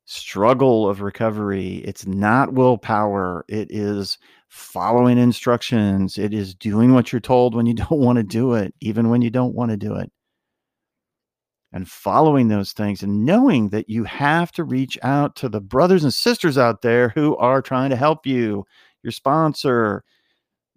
struggle 0.07 0.89
of 0.89 1.03
recovery. 1.03 1.77
It's 1.85 2.07
not 2.07 2.55
willpower. 2.55 3.45
It 3.49 3.69
is 3.71 4.19
following 4.49 5.19
instructions. 5.19 6.19
It 6.19 6.35
is 6.35 6.55
doing 6.55 6.93
what 6.93 7.13
you're 7.13 7.21
told 7.21 7.55
when 7.55 7.67
you 7.67 7.75
don't 7.75 8.01
want 8.01 8.17
to 8.17 8.25
do 8.25 8.55
it, 8.55 8.75
even 8.81 9.11
when 9.11 9.23
you 9.23 9.31
don't 9.31 9.55
want 9.55 9.71
to 9.71 9.77
do 9.77 9.95
it. 9.95 10.11
And 11.73 11.89
following 11.89 12.49
those 12.49 12.73
things 12.73 13.05
and 13.05 13.25
knowing 13.25 13.69
that 13.69 13.89
you 13.89 14.03
have 14.03 14.51
to 14.53 14.65
reach 14.65 14.99
out 15.05 15.37
to 15.37 15.49
the 15.49 15.61
brothers 15.61 16.03
and 16.03 16.13
sisters 16.13 16.59
out 16.59 16.83
there 16.83 17.11
who 17.11 17.37
are 17.37 17.63
trying 17.63 17.91
to 17.91 17.97
help 17.97 18.27
you, 18.27 18.65
your 19.05 19.13
sponsor, 19.13 20.03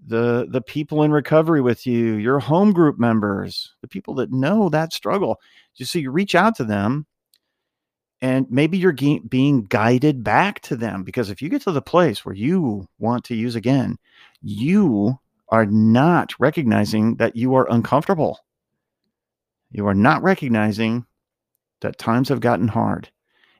the 0.05 0.47
the 0.49 0.61
people 0.61 1.03
in 1.03 1.11
recovery 1.11 1.61
with 1.61 1.87
you, 1.87 2.15
your 2.15 2.39
home 2.39 2.73
group 2.73 2.99
members, 2.99 3.73
the 3.81 3.87
people 3.87 4.13
that 4.15 4.31
know 4.31 4.69
that 4.69 4.93
struggle. 4.93 5.39
Just 5.75 5.91
so 5.91 5.99
you 5.99 6.11
reach 6.11 6.35
out 6.35 6.55
to 6.57 6.63
them 6.63 7.05
and 8.21 8.45
maybe 8.49 8.77
you're 8.77 8.93
ge- 8.93 9.27
being 9.27 9.65
guided 9.65 10.23
back 10.23 10.61
to 10.61 10.75
them 10.75 11.03
because 11.03 11.29
if 11.29 11.41
you 11.41 11.49
get 11.49 11.61
to 11.63 11.71
the 11.71 11.81
place 11.81 12.23
where 12.23 12.35
you 12.35 12.87
want 12.99 13.25
to 13.25 13.35
use 13.35 13.55
again, 13.55 13.97
you 14.41 15.19
are 15.49 15.65
not 15.65 16.33
recognizing 16.39 17.17
that 17.17 17.35
you 17.35 17.53
are 17.55 17.69
uncomfortable. 17.69 18.39
You 19.71 19.87
are 19.87 19.93
not 19.93 20.23
recognizing 20.23 21.05
that 21.81 21.97
times 21.97 22.29
have 22.29 22.39
gotten 22.39 22.67
hard 22.67 23.11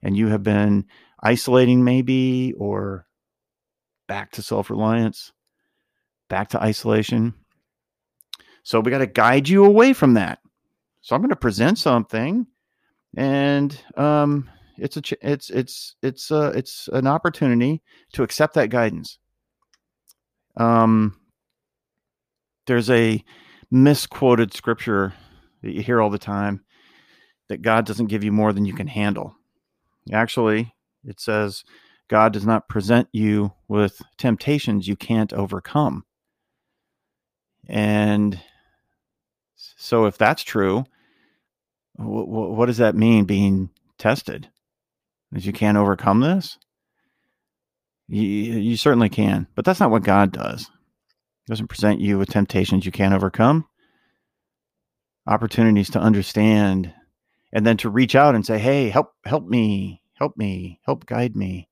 and 0.01 0.15
you 0.15 0.27
have 0.27 0.43
been 0.43 0.86
isolating, 1.22 1.84
maybe, 1.84 2.53
or 2.58 3.05
back 4.08 4.32
to 4.32 4.41
self 4.41 4.70
reliance, 4.70 5.34
back 6.29 6.50
to 6.50 6.62
isolation. 6.62 7.34
So 8.63 8.79
we 8.79 8.91
got 8.91 9.00
to 9.00 9.08
guide 9.08 9.50
you 9.50 9.65
away 9.65 9.93
from 9.93 10.13
that. 10.13 10.39
So 11.03 11.15
I'm 11.15 11.22
going 11.22 11.29
to 11.29 11.36
present 11.36 11.77
something 11.77 12.48
and 13.15 13.77
um, 13.98 14.50
it's 14.77 14.98
a 14.98 15.01
ch- 15.01 15.13
it's 15.22 15.50
it's 15.50 15.95
it's 16.01 16.31
uh, 16.31 16.51
it's 16.55 16.88
an 16.93 17.07
opportunity 17.07 17.83
to 18.13 18.24
accept 18.24 18.55
that 18.55 18.69
guidance. 18.69 19.19
Um, 20.57 21.19
there's 22.67 22.89
a 22.89 23.24
misquoted 23.69 24.53
scripture 24.53 25.13
that 25.62 25.74
you 25.74 25.81
hear 25.81 26.01
all 26.01 26.10
the 26.10 26.17
time 26.17 26.63
that 27.50 27.62
God 27.62 27.86
doesn't 27.86 28.07
give 28.07 28.24
you 28.24 28.31
more 28.31 28.53
than 28.53 28.65
you 28.65 28.74
can 28.74 28.88
handle. 28.88 29.36
Actually, 30.12 30.74
it 31.03 31.19
says 31.19 31.65
God 32.07 32.31
does 32.31 32.45
not 32.45 32.69
present 32.69 33.10
you 33.12 33.51
with 33.67 34.01
temptations 34.17 34.88
you 34.88 34.95
can't 34.95 35.33
overcome. 35.33 36.05
And 37.67 38.39
so, 39.75 40.06
if 40.06 40.18
that's 40.18 40.44
true, 40.44 40.86
what 41.96 42.65
does 42.65 42.77
that 42.77 42.96
mean 42.96 43.25
being 43.25 43.70
tested? 43.98 44.50
That 45.32 45.46
you 45.46 45.53
can't 45.53 45.77
overcome 45.77 46.20
this? 46.20 46.58
You, 48.08 48.22
you 48.22 48.77
certainly 48.77 49.10
can, 49.10 49.48
but 49.56 49.65
that's 49.65 49.80
not 49.80 49.92
what 49.92 50.03
God 50.03 50.32
does. 50.32 50.70
He 51.46 51.51
doesn't 51.51 51.68
present 51.68 52.00
you 52.00 52.18
with 52.18 52.30
temptations 52.30 52.86
you 52.86 52.92
can't 52.92 53.13
overcome, 53.13 53.65
opportunities 55.25 55.89
to 55.92 56.00
understand, 56.00 56.94
and 57.51 57.65
then 57.65 57.77
to 57.77 57.89
reach 57.89 58.15
out 58.15 58.36
and 58.36 58.46
say, 58.46 58.60
"Hey, 58.60 58.89
help, 58.89 59.13
help 59.25 59.46
me, 59.46 60.01
help 60.13 60.38
me, 60.38 60.80
help 60.86 61.06
guide 61.06 61.36
me, 61.36 61.70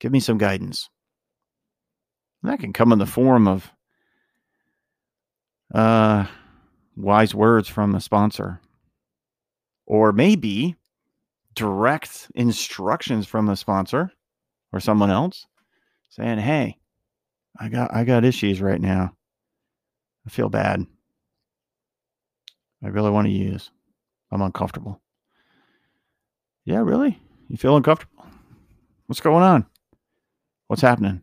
give 0.00 0.12
me 0.12 0.20
some 0.20 0.38
guidance." 0.38 0.88
And 2.42 2.52
that 2.52 2.60
can 2.60 2.72
come 2.72 2.92
in 2.92 2.98
the 2.98 3.06
form 3.06 3.48
of 3.48 3.70
uh, 5.74 6.26
wise 6.96 7.34
words 7.34 7.68
from 7.68 7.94
a 7.94 8.00
sponsor, 8.00 8.60
or 9.86 10.12
maybe 10.12 10.76
direct 11.54 12.30
instructions 12.34 13.26
from 13.26 13.46
the 13.46 13.56
sponsor 13.56 14.10
or 14.72 14.80
someone 14.80 15.10
else 15.10 15.46
saying, 16.10 16.38
"Hey, 16.38 16.78
I 17.58 17.68
got 17.68 17.94
I 17.94 18.04
got 18.04 18.24
issues 18.24 18.60
right 18.60 18.80
now. 18.80 19.14
I 20.26 20.30
feel 20.30 20.48
bad. 20.48 20.86
I 22.82 22.88
really 22.88 23.10
want 23.10 23.26
to 23.26 23.32
use. 23.32 23.70
I'm 24.30 24.42
uncomfortable." 24.42 25.00
Yeah, 26.64 26.78
really? 26.78 27.20
You 27.48 27.56
feel 27.56 27.76
uncomfortable? 27.76 28.24
What's 29.06 29.20
going 29.20 29.42
on? 29.44 29.66
What's 30.68 30.82
happening? 30.82 31.22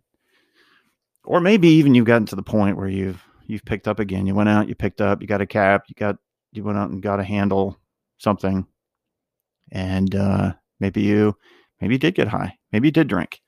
Or 1.23 1.39
maybe 1.39 1.67
even 1.69 1.95
you've 1.95 2.05
gotten 2.05 2.27
to 2.27 2.35
the 2.35 2.43
point 2.43 2.77
where 2.77 2.87
you've 2.87 3.23
you've 3.51 3.65
picked 3.65 3.87
up 3.87 3.99
again. 3.99 4.25
You 4.25 4.33
went 4.33 4.49
out, 4.49 4.69
you 4.69 4.75
picked 4.75 5.01
up, 5.01 5.21
you 5.21 5.27
got 5.27 5.41
a 5.41 5.45
cap, 5.45 5.83
you 5.87 5.95
got 5.95 6.15
you 6.53 6.63
went 6.63 6.77
out 6.77 6.89
and 6.89 7.01
got 7.01 7.19
a 7.19 7.23
handle, 7.23 7.77
something, 8.17 8.65
and 9.71 10.15
uh, 10.15 10.53
maybe 10.79 11.01
you 11.01 11.35
maybe 11.79 11.95
you 11.95 11.99
did 11.99 12.15
get 12.15 12.29
high, 12.29 12.57
maybe 12.71 12.87
you 12.87 12.91
did 12.91 13.07
drink. 13.07 13.41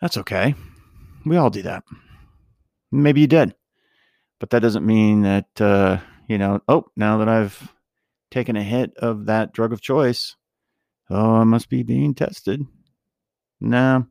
That's 0.00 0.16
okay. 0.16 0.54
We 1.26 1.36
all 1.36 1.50
do 1.50 1.62
that. 1.62 1.84
Maybe 2.90 3.20
you 3.20 3.26
did, 3.26 3.54
but 4.40 4.50
that 4.50 4.62
doesn't 4.62 4.86
mean 4.86 5.22
that 5.22 5.60
uh, 5.60 5.98
you 6.26 6.38
know. 6.38 6.60
Oh, 6.66 6.86
now 6.96 7.18
that 7.18 7.28
I've 7.28 7.72
taken 8.30 8.56
a 8.56 8.62
hit 8.62 8.94
of 8.96 9.26
that 9.26 9.52
drug 9.52 9.72
of 9.72 9.82
choice, 9.82 10.36
oh, 11.10 11.34
I 11.36 11.44
must 11.44 11.68
be 11.68 11.82
being 11.82 12.14
tested. 12.14 12.64
No, 13.60 14.06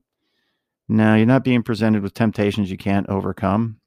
no, 0.88 1.16
you're 1.16 1.26
not 1.26 1.44
being 1.44 1.64
presented 1.64 2.04
with 2.04 2.14
temptations 2.14 2.70
you 2.70 2.78
can't 2.78 3.10
overcome. 3.10 3.80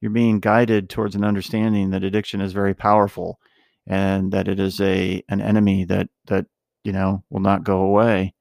You're 0.00 0.10
being 0.10 0.40
guided 0.40 0.88
towards 0.88 1.14
an 1.14 1.24
understanding 1.24 1.90
that 1.90 2.04
addiction 2.04 2.40
is 2.40 2.52
very 2.52 2.74
powerful 2.74 3.38
and 3.86 4.32
that 4.32 4.48
it 4.48 4.58
is 4.58 4.80
a 4.80 5.22
an 5.28 5.40
enemy 5.40 5.84
that 5.84 6.08
that 6.26 6.46
you 6.84 6.92
know 6.92 7.24
will 7.30 7.40
not 7.40 7.64
go 7.64 7.80
away 7.82 8.34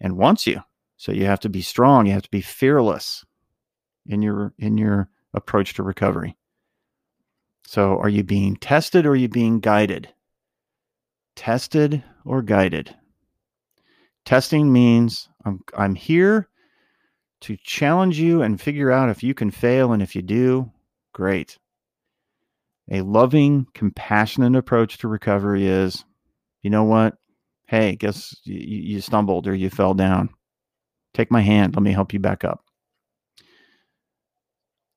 and 0.00 0.16
wants 0.16 0.46
you. 0.46 0.60
So 0.96 1.12
you 1.12 1.26
have 1.26 1.40
to 1.40 1.48
be 1.48 1.62
strong. 1.62 2.06
You 2.06 2.12
have 2.12 2.22
to 2.22 2.30
be 2.30 2.40
fearless 2.40 3.24
in 4.06 4.22
your 4.22 4.52
in 4.58 4.78
your 4.78 5.08
approach 5.34 5.74
to 5.74 5.82
recovery. 5.82 6.36
So 7.66 7.98
are 7.98 8.08
you 8.08 8.22
being 8.22 8.56
tested 8.56 9.06
or 9.06 9.10
are 9.10 9.16
you 9.16 9.28
being 9.28 9.60
guided? 9.60 10.08
Tested 11.34 12.02
or 12.24 12.42
guided? 12.42 12.94
Testing 14.24 14.72
means 14.72 15.28
I'm 15.44 15.60
I'm 15.76 15.94
here 15.94 16.48
to 17.42 17.56
challenge 17.62 18.18
you 18.18 18.42
and 18.42 18.60
figure 18.60 18.90
out 18.90 19.10
if 19.10 19.22
you 19.22 19.34
can 19.34 19.50
fail 19.50 19.92
and 19.92 20.02
if 20.02 20.16
you 20.16 20.22
do, 20.22 20.70
great. 21.12 21.58
A 22.90 23.02
loving, 23.02 23.66
compassionate 23.74 24.56
approach 24.56 24.98
to 24.98 25.08
recovery 25.08 25.66
is, 25.66 26.04
you 26.62 26.70
know 26.70 26.84
what? 26.84 27.16
Hey, 27.66 27.96
guess 27.96 28.36
you, 28.44 28.54
you 28.56 29.00
stumbled 29.00 29.46
or 29.46 29.54
you 29.54 29.70
fell 29.70 29.94
down. 29.94 30.30
Take 31.14 31.30
my 31.30 31.40
hand. 31.40 31.74
Let 31.74 31.82
me 31.82 31.92
help 31.92 32.12
you 32.12 32.20
back 32.20 32.44
up. 32.44 32.64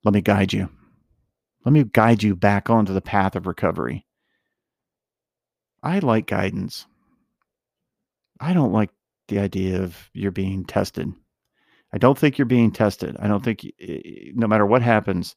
Let 0.03 0.13
me 0.13 0.21
guide 0.21 0.53
you. 0.53 0.69
Let 1.65 1.73
me 1.73 1.83
guide 1.83 2.23
you 2.23 2.35
back 2.35 2.69
onto 2.69 2.93
the 2.93 3.01
path 3.01 3.35
of 3.35 3.47
recovery. 3.47 4.05
I 5.81 5.99
like 5.99 6.27
guidance. 6.27 6.85
I 8.39 8.53
don't 8.53 8.71
like 8.71 8.91
the 9.27 9.39
idea 9.39 9.81
of 9.81 10.09
you're 10.13 10.31
being 10.31 10.65
tested. 10.65 11.11
I 11.93 11.97
don't 11.97 12.17
think 12.17 12.37
you're 12.37 12.45
being 12.45 12.71
tested. 12.71 13.15
I 13.19 13.27
don't 13.27 13.43
think, 13.43 13.65
no 14.35 14.47
matter 14.47 14.65
what 14.65 14.81
happens, 14.81 15.35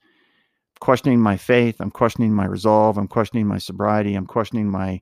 questioning 0.80 1.20
my 1.20 1.36
faith. 1.36 1.76
I'm 1.80 1.90
questioning 1.90 2.34
my 2.34 2.44
resolve. 2.44 2.98
I'm 2.98 3.08
questioning 3.08 3.46
my 3.46 3.58
sobriety. 3.58 4.14
I'm 4.14 4.26
questioning 4.26 4.68
my 4.70 5.00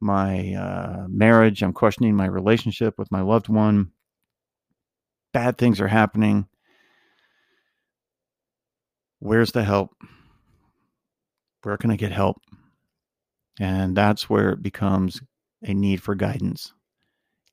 my 0.00 0.54
uh, 0.54 1.06
marriage. 1.08 1.62
I'm 1.62 1.74
questioning 1.74 2.16
my 2.16 2.26
relationship 2.26 2.98
with 2.98 3.12
my 3.12 3.20
loved 3.20 3.48
one. 3.48 3.92
Bad 5.32 5.58
things 5.58 5.80
are 5.80 5.88
happening. 5.88 6.48
Where's 9.18 9.52
the 9.52 9.62
help? 9.62 9.90
Where 11.62 11.76
can 11.76 11.90
I 11.90 11.96
get 11.96 12.12
help? 12.12 12.38
And 13.60 13.94
that's 13.94 14.30
where 14.30 14.50
it 14.50 14.62
becomes 14.62 15.20
a 15.62 15.74
need 15.74 16.02
for 16.02 16.14
guidance. 16.14 16.72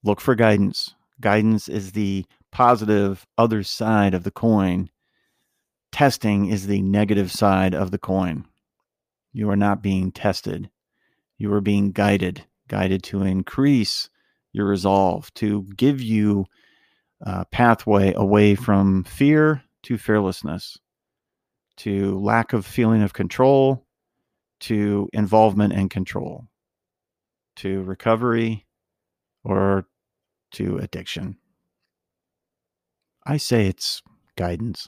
look 0.03 0.21
for 0.21 0.35
guidance. 0.35 0.95
Guidance 1.19 1.67
is 1.67 1.91
the 1.91 2.25
positive 2.57 3.27
other 3.37 3.61
side 3.61 4.15
of 4.15 4.23
the 4.23 4.31
coin. 4.31 4.89
Testing 5.91 6.47
is 6.47 6.65
the 6.65 6.81
negative 6.81 7.31
side 7.31 7.75
of 7.75 7.91
the 7.91 7.99
coin. 7.99 8.45
You 9.31 9.51
are 9.51 9.55
not 9.55 9.83
being 9.83 10.11
tested. 10.11 10.71
You 11.37 11.53
are 11.53 11.61
being 11.61 11.91
guided, 11.91 12.45
guided 12.67 13.03
to 13.03 13.21
increase 13.21 14.09
your 14.53 14.65
resolve, 14.65 15.31
to 15.35 15.67
give 15.75 16.01
you 16.01 16.47
a 17.21 17.45
pathway 17.45 18.11
away 18.15 18.55
from 18.55 19.03
fear 19.03 19.61
to 19.83 19.99
fearlessness, 19.99 20.79
to 21.75 22.17
lack 22.17 22.53
of 22.53 22.65
feeling 22.65 23.03
of 23.03 23.13
control, 23.13 23.85
to 24.61 25.07
involvement 25.13 25.73
and 25.73 25.91
control, 25.91 26.47
to 27.57 27.83
recovery, 27.83 28.65
or 29.43 29.85
to 30.53 30.79
addiction. 30.79 31.37
I 33.29 33.35
say 33.35 33.67
it's 33.67 34.01
guidance. 34.37 34.87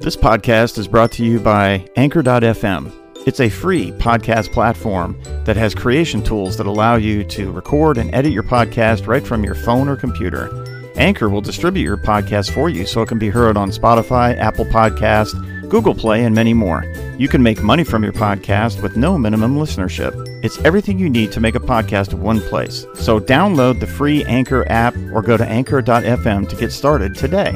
This 0.00 0.16
podcast 0.16 0.78
is 0.78 0.88
brought 0.88 1.12
to 1.12 1.24
you 1.24 1.38
by 1.38 1.86
Anchor.fm. 1.96 2.92
It's 3.26 3.40
a 3.40 3.50
free 3.50 3.92
podcast 3.92 4.52
platform 4.52 5.20
that 5.44 5.56
has 5.56 5.74
creation 5.74 6.22
tools 6.22 6.56
that 6.56 6.66
allow 6.66 6.96
you 6.96 7.24
to 7.24 7.52
record 7.52 7.98
and 7.98 8.12
edit 8.14 8.32
your 8.32 8.42
podcast 8.42 9.06
right 9.06 9.24
from 9.24 9.44
your 9.44 9.54
phone 9.54 9.86
or 9.86 9.96
computer. 9.96 10.71
Anchor 10.96 11.28
will 11.28 11.40
distribute 11.40 11.84
your 11.84 11.96
podcast 11.96 12.52
for 12.52 12.68
you 12.68 12.86
so 12.86 13.02
it 13.02 13.08
can 13.08 13.18
be 13.18 13.30
heard 13.30 13.56
on 13.56 13.70
Spotify, 13.70 14.36
Apple 14.36 14.66
Podcast, 14.66 15.32
Google 15.68 15.94
Play, 15.94 16.24
and 16.24 16.34
many 16.34 16.52
more. 16.52 16.84
You 17.18 17.28
can 17.28 17.42
make 17.42 17.62
money 17.62 17.84
from 17.84 18.02
your 18.02 18.12
podcast 18.12 18.82
with 18.82 18.96
no 18.96 19.16
minimum 19.16 19.56
listenership. 19.56 20.12
It's 20.44 20.58
everything 20.64 20.98
you 20.98 21.08
need 21.08 21.32
to 21.32 21.40
make 21.40 21.54
a 21.54 21.60
podcast 21.60 22.12
in 22.12 22.20
one 22.20 22.40
place. 22.40 22.84
So 22.94 23.18
download 23.18 23.80
the 23.80 23.86
free 23.86 24.24
Anchor 24.24 24.70
app 24.70 24.94
or 25.12 25.22
go 25.22 25.36
to 25.36 25.46
anchor.fm 25.46 26.48
to 26.48 26.56
get 26.56 26.72
started 26.72 27.14
today. 27.14 27.52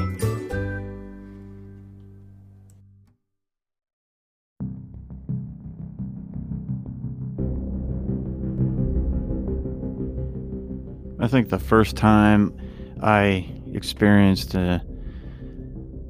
I 11.19 11.29
think 11.29 11.49
the 11.49 11.59
first 11.59 11.97
time 11.97 12.57
I 13.03 13.53
experienced 13.73 14.55
uh, 14.55 14.79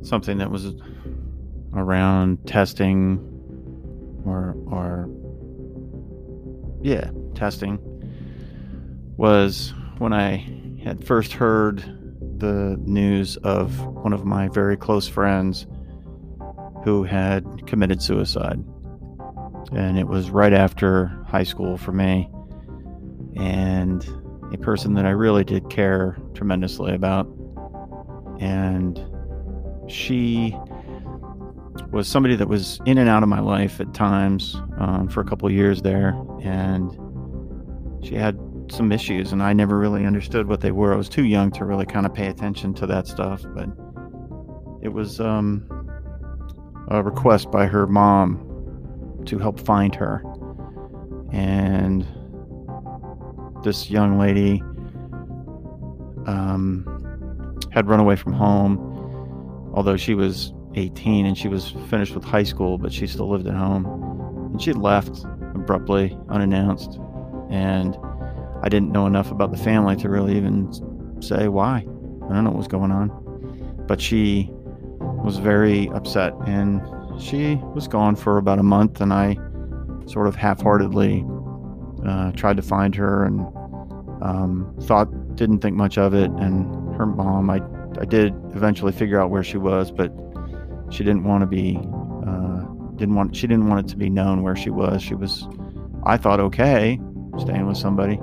something 0.03 0.39
that 0.39 0.51
was 0.51 0.75
around 1.73 2.47
testing 2.47 3.19
or 4.25 4.57
or 4.67 5.09
yeah, 6.83 7.11
testing 7.35 7.79
was 9.17 9.73
when 9.99 10.13
I 10.13 10.37
had 10.83 11.05
first 11.05 11.33
heard 11.33 11.81
the 12.39 12.77
news 12.85 13.37
of 13.39 13.85
one 13.87 14.13
of 14.13 14.25
my 14.25 14.49
very 14.49 14.77
close 14.77 15.09
friends 15.09 15.67
who 16.85 17.03
had 17.03 17.67
committed 17.67 18.03
suicide. 18.03 18.63
And 19.73 19.99
it 19.99 20.07
was 20.07 20.31
right 20.31 20.53
after 20.53 21.07
high 21.27 21.43
school 21.43 21.77
for 21.77 21.93
me. 21.93 22.31
And 23.37 24.07
a 24.53 24.59
person 24.59 24.95
that 24.95 25.07
I 25.07 25.11
really 25.11 25.45
did 25.45 25.69
care 25.71 26.17
tremendously 26.35 26.95
about. 26.95 27.27
And 28.41 29.01
she 29.89 30.57
was 31.91 32.09
somebody 32.09 32.37
that 32.37 32.49
was 32.49 32.81
in 32.87 32.99
and 32.99 33.09
out 33.09 33.23
of 33.23 33.29
my 33.29 33.41
life 33.41 33.81
at 33.81 33.95
times 33.95 34.57
um, 34.79 35.09
for 35.09 35.21
a 35.21 35.25
couple 35.25 35.51
years 35.51 35.83
there. 35.83 36.21
And 36.43 36.97
she 38.05 38.15
had 38.15 38.39
some 38.71 38.91
issues, 38.93 39.33
and 39.33 39.43
I 39.43 39.53
never 39.53 39.79
really 39.79 40.05
understood 40.05 40.49
what 40.49 40.61
they 40.61 40.73
were. 40.73 40.93
I 40.93 40.97
was 40.97 41.09
too 41.09 41.25
young 41.25 41.51
to 41.53 41.65
really 41.65 41.87
kind 41.87 42.05
of 42.05 42.13
pay 42.13 42.27
attention 42.27 42.75
to 42.75 42.87
that 42.87 43.07
stuff. 43.07 43.43
But 43.55 43.69
it 44.83 44.93
was 44.93 45.21
um, 45.21 45.67
a 46.89 47.03
request 47.03 47.51
by 47.51 47.67
her 47.67 47.87
mom 47.87 49.23
to 49.27 49.39
help 49.39 49.59
find 49.61 49.95
her. 49.95 50.23
And 51.33 52.07
this 53.67 53.91
young 53.91 54.17
lady 54.17 54.63
um, 56.27 56.87
had 57.73 57.89
run 57.89 57.99
away 57.99 58.15
from 58.15 58.33
home, 58.33 58.79
although 59.75 59.97
she 59.97 60.15
was 60.15 60.55
18 60.77 61.27
and 61.27 61.37
she 61.37 61.49
was 61.49 61.71
finished 61.91 62.15
with 62.15 62.23
high 62.23 62.45
school, 62.45 62.79
but 62.79 62.93
she 62.93 63.09
still 63.09 63.29
lived 63.29 63.47
at 63.49 63.55
home. 63.55 63.85
And 64.53 64.63
she 64.63 64.73
left 64.73 65.25
abruptly, 65.57 66.17
unannounced. 66.29 67.01
And 67.51 67.99
I 68.63 68.69
didn't 68.69 68.93
know 68.93 69.07
enough 69.07 69.33
about 69.33 69.51
the 69.51 69.59
family 69.59 69.97
to 69.97 70.09
really 70.09 70.37
even 70.37 70.71
say 71.21 71.49
why. 71.49 71.79
I 71.79 72.35
don't 72.35 72.45
know 72.45 72.51
what 72.51 72.59
was 72.59 72.69
going 72.69 72.93
on. 72.93 73.11
But 73.89 74.01
she 74.01 74.49
was 75.25 75.39
very 75.39 75.89
upset 75.89 76.35
and 76.47 76.81
she 77.21 77.57
was 77.75 77.89
gone 77.89 78.15
for 78.15 78.39
about 78.39 78.61
a 78.61 78.63
month. 78.63 79.01
And 79.01 79.13
I 79.13 79.37
sort 80.07 80.29
of 80.29 80.37
half 80.37 80.63
heartedly 80.63 81.27
uh, 82.07 82.31
tried 82.33 82.57
to 82.57 82.63
find 82.63 82.95
her 82.95 83.25
and 83.25 83.45
um, 84.23 84.75
thought, 84.83 85.37
didn't 85.37 85.61
think 85.61 85.77
much 85.77 85.99
of 85.99 86.15
it. 86.15 86.31
And 86.31 86.95
her 86.97 87.07
mom, 87.07 87.51
I, 87.51 87.61
I 88.01 88.05
did 88.05 88.35
eventually 88.55 88.93
figure 88.93 89.21
out 89.21 89.31
where 89.31 89.45
she 89.45 89.59
was, 89.59 89.91
but 89.91 90.13
she 90.91 91.05
didn't 91.05 91.25
want 91.25 91.43
to 91.43 91.47
be, 91.47 91.79
uh, 92.27 92.65
didn't 92.97 93.15
want, 93.15 93.37
she 93.37 93.47
didn't 93.47 93.69
want 93.69 93.87
it 93.87 93.91
to 93.91 93.97
be 93.97 94.09
known 94.11 94.43
where 94.43 94.57
she 94.57 94.71
was. 94.71 95.03
She 95.03 95.15
was, 95.15 95.47
I 96.05 96.17
thought, 96.17 96.41
okay, 96.41 96.99
staying 97.39 97.67
with 97.67 97.77
somebody. 97.77 98.19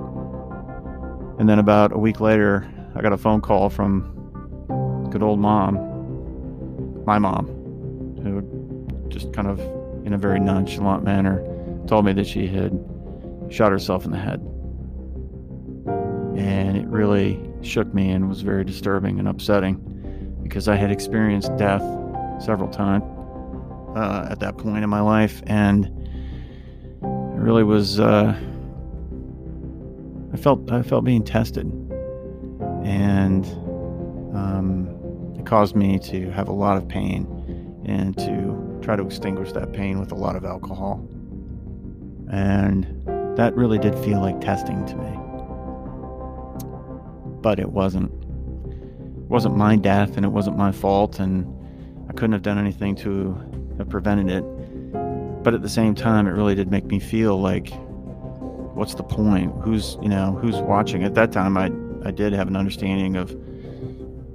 And 1.38 1.48
then 1.48 1.58
about 1.58 1.92
a 1.92 1.98
week 1.98 2.20
later, 2.20 2.68
I 2.94 3.02
got 3.02 3.12
a 3.12 3.18
phone 3.18 3.40
call 3.40 3.70
from 3.70 4.10
good 5.10 5.22
old 5.22 5.40
mom, 5.40 5.74
my 7.04 7.18
mom, 7.18 7.46
who 8.22 8.42
just 9.08 9.32
kind 9.32 9.48
of 9.48 9.60
in 10.06 10.12
a 10.12 10.18
very 10.18 10.40
nonchalant 10.40 11.04
manner 11.04 11.44
told 11.86 12.04
me 12.04 12.12
that 12.12 12.26
she 12.26 12.46
had 12.46 12.72
shot 13.50 13.72
herself 13.72 14.04
in 14.04 14.10
the 14.10 14.18
head. 14.18 14.40
And 16.36 16.76
it 16.76 16.86
really 16.86 17.40
shook 17.62 17.92
me 17.94 18.10
and 18.10 18.28
was 18.28 18.42
very 18.42 18.64
disturbing 18.64 19.18
and 19.18 19.28
upsetting 19.28 19.76
because 20.42 20.68
I 20.68 20.76
had 20.76 20.90
experienced 20.90 21.56
death 21.56 21.82
several 22.42 22.68
times 22.68 23.04
uh, 23.96 24.28
at 24.30 24.40
that 24.40 24.58
point 24.58 24.82
in 24.84 24.90
my 24.90 25.00
life. 25.00 25.42
And 25.46 25.86
it 27.02 27.40
really 27.40 27.64
was, 27.64 28.00
uh, 28.00 28.36
I 30.32 30.36
felt, 30.36 30.70
I 30.70 30.82
felt 30.82 31.04
being 31.04 31.24
tested. 31.24 31.66
And 32.84 33.46
um, 34.34 35.34
it 35.38 35.46
caused 35.46 35.76
me 35.76 35.98
to 36.00 36.30
have 36.30 36.48
a 36.48 36.52
lot 36.52 36.76
of 36.76 36.88
pain 36.88 37.26
and 37.86 38.16
to 38.18 38.78
try 38.82 38.96
to 38.96 39.04
extinguish 39.04 39.52
that 39.52 39.72
pain 39.72 40.00
with 40.00 40.12
a 40.12 40.16
lot 40.16 40.36
of 40.36 40.44
alcohol. 40.44 41.06
And 42.30 42.84
that 43.36 43.54
really 43.54 43.78
did 43.78 43.98
feel 44.00 44.20
like 44.20 44.40
testing 44.40 44.84
to 44.86 44.96
me. 44.96 45.23
But 47.44 47.60
it 47.60 47.70
wasn't. 47.70 48.10
It 48.70 49.28
wasn't 49.28 49.54
my 49.54 49.76
death 49.76 50.16
and 50.16 50.24
it 50.24 50.30
wasn't 50.30 50.56
my 50.56 50.72
fault 50.72 51.20
and 51.20 51.46
I 52.08 52.14
couldn't 52.14 52.32
have 52.32 52.40
done 52.40 52.56
anything 52.56 52.96
to 52.96 53.34
have 53.76 53.90
prevented 53.90 54.30
it. 54.30 55.42
But 55.42 55.52
at 55.52 55.60
the 55.60 55.68
same 55.68 55.94
time 55.94 56.26
it 56.26 56.30
really 56.30 56.54
did 56.54 56.70
make 56.70 56.86
me 56.86 56.98
feel 56.98 57.38
like 57.38 57.70
what's 58.74 58.94
the 58.94 59.02
point? 59.02 59.52
Who's, 59.62 59.98
you 60.00 60.08
know, 60.08 60.38
who's 60.40 60.56
watching? 60.56 61.04
At 61.04 61.14
that 61.16 61.32
time 61.32 61.58
I 61.58 61.70
I 62.08 62.12
did 62.12 62.32
have 62.32 62.48
an 62.48 62.56
understanding 62.56 63.16
of 63.16 63.30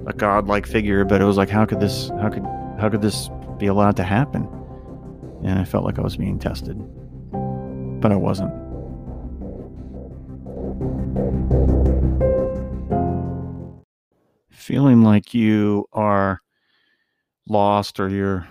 a 0.05 0.13
godlike 0.13 0.67
figure, 0.67 1.03
but 1.03 1.19
it 1.19 1.25
was 1.25 1.35
like 1.35 1.49
how 1.49 1.65
could 1.65 1.79
this 1.79 2.09
how 2.21 2.29
could 2.29 2.43
how 2.79 2.89
could 2.89 3.01
this 3.01 3.27
be 3.57 3.65
allowed 3.65 3.95
to 3.97 4.03
happen? 4.03 4.47
And 5.43 5.57
I 5.57 5.63
felt 5.63 5.83
like 5.83 5.97
I 5.97 6.03
was 6.03 6.15
being 6.15 6.37
tested. 6.37 6.77
But 8.01 8.11
I 8.11 8.17
wasn't. 8.17 8.53
Feeling 14.69 15.01
like 15.01 15.33
you 15.33 15.87
are 15.93 16.41
lost 17.47 17.99
or 17.99 18.07
you're 18.07 18.47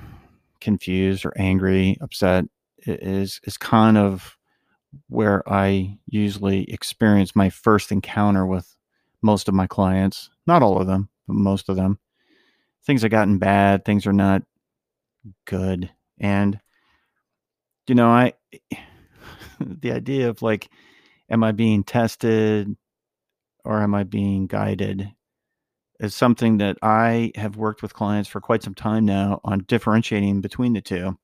confused 0.61 1.25
or 1.25 1.33
angry, 1.37 1.97
upset 2.01 2.45
is 2.85 3.41
is 3.45 3.57
kind 3.57 3.97
of 3.97 4.37
where 5.09 5.49
I 5.49 5.97
usually 6.09 6.65
experience 6.73 7.37
my 7.37 7.51
first 7.51 7.93
encounter 7.93 8.45
with 8.45 8.75
most 9.23 9.47
of 9.47 9.55
my 9.55 9.69
clients. 9.69 10.29
Not 10.45 10.61
all 10.61 10.81
of 10.81 10.89
them, 10.89 11.09
but 11.29 11.35
most 11.35 11.69
of 11.69 11.77
them. 11.77 12.01
Things 12.85 13.03
have 13.03 13.13
gotten 13.13 13.39
bad, 13.39 13.85
things 13.85 14.05
are 14.05 14.13
not 14.13 14.43
good. 15.45 15.89
And 16.19 16.59
you 17.87 17.95
know, 17.95 18.09
I 18.09 18.33
the 19.61 19.93
idea 19.93 20.31
of 20.31 20.43
like 20.43 20.69
am 21.31 21.45
I 21.45 21.53
being 21.53 21.85
tested 21.85 22.77
or 23.65 23.81
am 23.83 23.95
I 23.95 24.03
being 24.03 24.49
guided? 24.49 25.13
Is 26.01 26.15
something 26.15 26.59
that 26.59 26.79
I 26.83 27.33
have 27.35 27.57
worked 27.57 27.83
with 27.83 27.95
clients 27.95 28.29
for 28.29 28.41
quite 28.41 28.63
some 28.63 28.75
time 28.75 29.05
now 29.05 29.41
on 29.45 29.65
differentiating 29.67 30.41
between 30.41 30.73
the 30.73 30.81
two. 30.81 31.19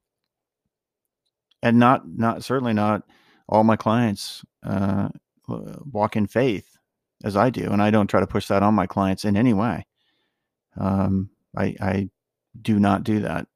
And 1.63 1.79
not, 1.79 2.07
not 2.07 2.45
certainly 2.45 2.73
not 2.73 3.03
all 3.49 3.65
my 3.65 3.77
clients 3.77 4.45
uh, 4.65 5.09
walk 5.47 6.17
in 6.17 6.27
faith 6.27 6.77
as 7.23 7.37
I 7.37 7.51
do, 7.51 7.71
and 7.71 7.81
I 7.81 7.91
don't 7.91 8.09
try 8.09 8.21
to 8.21 8.27
push 8.27 8.49
that 8.49 8.63
on 8.63 8.75
my 8.75 8.87
clients 8.87 9.25
in 9.25 9.37
any 9.37 9.55
way. 9.55 9.87
Um, 10.77 11.31
I, 11.57 11.77
I 11.81 12.11
do 12.61 12.79
not 12.79 13.05
do 13.05 13.21
that. 13.21 13.47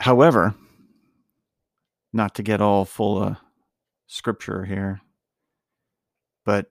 However, 0.00 0.54
not 2.12 2.34
to 2.36 2.42
get 2.42 2.60
all 2.60 2.84
full 2.84 3.22
of 3.22 3.36
scripture 4.06 4.64
here, 4.64 5.00
but 6.44 6.66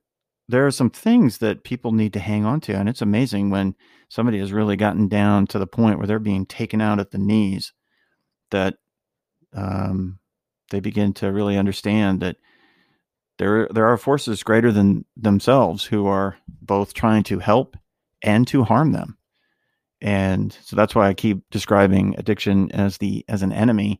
there 0.49 0.65
are 0.65 0.71
some 0.71 0.89
things 0.89 1.39
that 1.39 1.63
people 1.63 1.91
need 1.91 2.13
to 2.13 2.19
hang 2.19 2.45
on 2.45 2.61
to. 2.61 2.73
And 2.73 2.87
it's 2.87 3.01
amazing 3.01 3.49
when 3.49 3.75
somebody 4.09 4.39
has 4.39 4.53
really 4.53 4.77
gotten 4.77 5.07
down 5.07 5.47
to 5.47 5.59
the 5.59 5.67
point 5.67 5.97
where 5.97 6.07
they're 6.07 6.19
being 6.19 6.45
taken 6.45 6.79
out 6.79 6.99
at 6.99 7.11
the 7.11 7.17
knees 7.17 7.73
that 8.51 8.75
um, 9.53 10.19
they 10.71 10.79
begin 10.79 11.13
to 11.13 11.31
really 11.31 11.57
understand 11.57 12.21
that 12.21 12.37
there, 13.37 13.67
there 13.71 13.85
are 13.87 13.97
forces 13.97 14.41
greater 14.41 14.71
than 14.71 15.05
themselves 15.15 15.85
who 15.85 16.07
are 16.07 16.37
both 16.61 16.93
trying 16.93 17.23
to 17.23 17.39
help 17.39 17.75
and 18.21 18.47
to 18.47 18.63
harm 18.63 18.93
them. 18.93 19.17
And 20.01 20.55
so 20.63 20.75
that's 20.75 20.95
why 20.95 21.07
I 21.07 21.13
keep 21.13 21.49
describing 21.49 22.15
addiction 22.17 22.71
as 22.71 22.97
the 22.99 23.25
as 23.27 23.41
an 23.41 23.51
enemy. 23.51 23.99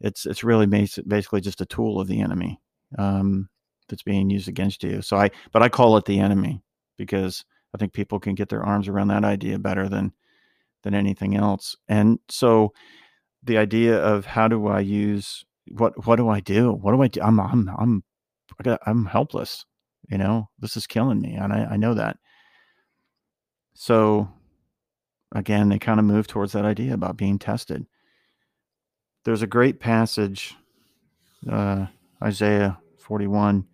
It's 0.00 0.26
it's 0.26 0.42
really 0.42 0.66
basically 0.66 1.40
just 1.40 1.60
a 1.60 1.66
tool 1.66 2.00
of 2.00 2.08
the 2.08 2.20
enemy. 2.20 2.60
Um, 2.98 3.48
that's 3.88 4.02
being 4.02 4.30
used 4.30 4.48
against 4.48 4.82
you. 4.82 5.02
So 5.02 5.16
I, 5.16 5.30
but 5.52 5.62
I 5.62 5.68
call 5.68 5.96
it 5.96 6.04
the 6.04 6.20
enemy 6.20 6.62
because 6.96 7.44
I 7.74 7.78
think 7.78 7.92
people 7.92 8.20
can 8.20 8.34
get 8.34 8.48
their 8.48 8.62
arms 8.62 8.88
around 8.88 9.08
that 9.08 9.24
idea 9.24 9.58
better 9.58 9.88
than 9.88 10.12
than 10.82 10.94
anything 10.94 11.36
else. 11.36 11.76
And 11.88 12.18
so 12.28 12.72
the 13.42 13.58
idea 13.58 13.98
of 13.98 14.26
how 14.26 14.48
do 14.48 14.66
I 14.68 14.80
use 14.80 15.44
what 15.70 16.06
what 16.06 16.16
do 16.16 16.28
I 16.28 16.40
do? 16.40 16.72
What 16.72 16.92
do 16.92 17.02
I 17.02 17.08
do? 17.08 17.20
I'm 17.22 17.40
I'm 17.40 17.68
I'm 17.78 18.02
I'm 18.86 19.06
helpless. 19.06 19.64
You 20.08 20.18
know, 20.18 20.48
this 20.58 20.76
is 20.76 20.86
killing 20.86 21.20
me, 21.20 21.34
and 21.34 21.52
I, 21.52 21.64
I 21.72 21.76
know 21.76 21.94
that. 21.94 22.16
So 23.74 24.28
again, 25.32 25.68
they 25.68 25.78
kind 25.78 26.00
of 26.00 26.06
move 26.06 26.26
towards 26.26 26.52
that 26.52 26.64
idea 26.64 26.94
about 26.94 27.16
being 27.16 27.38
tested. 27.38 27.86
There's 29.24 29.42
a 29.42 29.46
great 29.46 29.80
passage, 29.80 30.54
uh, 31.50 31.86
Isaiah 32.22 32.78
41 32.98 33.66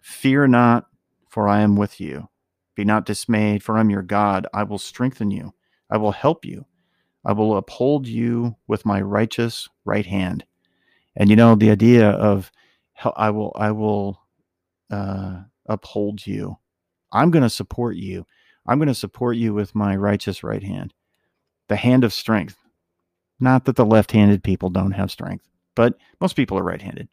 Fear 0.00 0.48
not, 0.48 0.86
for 1.28 1.48
I 1.48 1.60
am 1.60 1.76
with 1.76 2.00
you. 2.00 2.28
Be 2.74 2.84
not 2.84 3.06
dismayed, 3.06 3.62
for 3.62 3.76
I 3.76 3.80
am 3.80 3.90
your 3.90 4.02
God. 4.02 4.46
I 4.54 4.62
will 4.62 4.78
strengthen 4.78 5.30
you. 5.30 5.54
I 5.90 5.98
will 5.98 6.12
help 6.12 6.44
you. 6.44 6.66
I 7.24 7.32
will 7.32 7.56
uphold 7.56 8.06
you 8.06 8.56
with 8.66 8.86
my 8.86 9.00
righteous 9.00 9.68
right 9.84 10.06
hand. 10.06 10.44
And 11.14 11.28
you 11.28 11.36
know 11.36 11.54
the 11.54 11.70
idea 11.70 12.10
of 12.10 12.50
I 13.16 13.30
will 13.30 13.52
I 13.56 13.72
will 13.72 14.20
uh, 14.90 15.42
uphold 15.66 16.26
you. 16.26 16.56
I'm 17.12 17.30
going 17.30 17.42
to 17.42 17.50
support 17.50 17.96
you. 17.96 18.26
I'm 18.66 18.78
going 18.78 18.88
to 18.88 18.94
support 18.94 19.36
you 19.36 19.52
with 19.52 19.74
my 19.74 19.96
righteous 19.96 20.42
right 20.44 20.62
hand, 20.62 20.94
the 21.68 21.76
hand 21.76 22.04
of 22.04 22.12
strength. 22.12 22.56
Not 23.40 23.64
that 23.64 23.76
the 23.76 23.86
left-handed 23.86 24.42
people 24.44 24.70
don't 24.70 24.92
have 24.92 25.10
strength, 25.10 25.44
but 25.74 25.94
most 26.20 26.36
people 26.36 26.58
are 26.58 26.62
right-handed. 26.62 27.08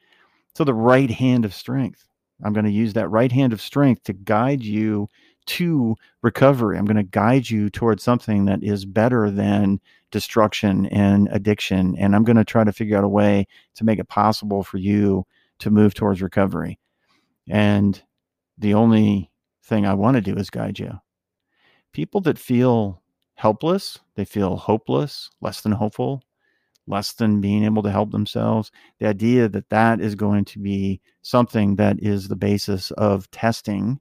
So 0.55 0.63
the 0.63 0.73
right 0.73 1.09
hand 1.09 1.45
of 1.45 1.53
strength. 1.53 2.05
I'm 2.43 2.53
going 2.53 2.65
to 2.65 2.71
use 2.71 2.93
that 2.93 3.09
right 3.09 3.31
hand 3.31 3.53
of 3.53 3.61
strength 3.61 4.03
to 4.03 4.13
guide 4.13 4.63
you 4.63 5.09
to 5.47 5.95
recovery. 6.21 6.77
I'm 6.77 6.85
going 6.85 6.97
to 6.97 7.03
guide 7.03 7.49
you 7.49 7.69
towards 7.69 8.03
something 8.03 8.45
that 8.45 8.63
is 8.63 8.85
better 8.85 9.31
than 9.31 9.79
destruction 10.11 10.85
and 10.87 11.29
addiction. 11.31 11.95
And 11.97 12.15
I'm 12.15 12.23
going 12.23 12.37
to 12.37 12.45
try 12.45 12.63
to 12.63 12.73
figure 12.73 12.97
out 12.97 13.03
a 13.03 13.09
way 13.09 13.47
to 13.75 13.83
make 13.83 13.99
it 13.99 14.09
possible 14.09 14.63
for 14.63 14.77
you 14.77 15.25
to 15.59 15.71
move 15.71 15.93
towards 15.93 16.21
recovery. 16.21 16.77
And 17.49 18.01
the 18.57 18.73
only 18.73 19.31
thing 19.63 19.85
I 19.85 19.93
want 19.93 20.15
to 20.15 20.21
do 20.21 20.35
is 20.35 20.49
guide 20.49 20.79
you. 20.79 20.99
People 21.93 22.21
that 22.21 22.37
feel 22.37 23.01
helpless, 23.35 23.99
they 24.15 24.25
feel 24.25 24.57
hopeless, 24.57 25.29
less 25.41 25.61
than 25.61 25.71
hopeful, 25.71 26.23
less 26.87 27.13
than 27.13 27.41
being 27.41 27.63
able 27.63 27.83
to 27.83 27.91
help 27.91 28.11
themselves. 28.11 28.71
The 28.99 29.07
idea 29.07 29.49
that 29.49 29.69
that 29.69 30.01
is 30.01 30.15
going 30.15 30.45
to 30.45 30.59
be 30.59 31.01
something 31.21 31.75
that 31.75 31.97
is 31.99 32.27
the 32.27 32.35
basis 32.35 32.91
of 32.91 33.29
testing 33.31 33.99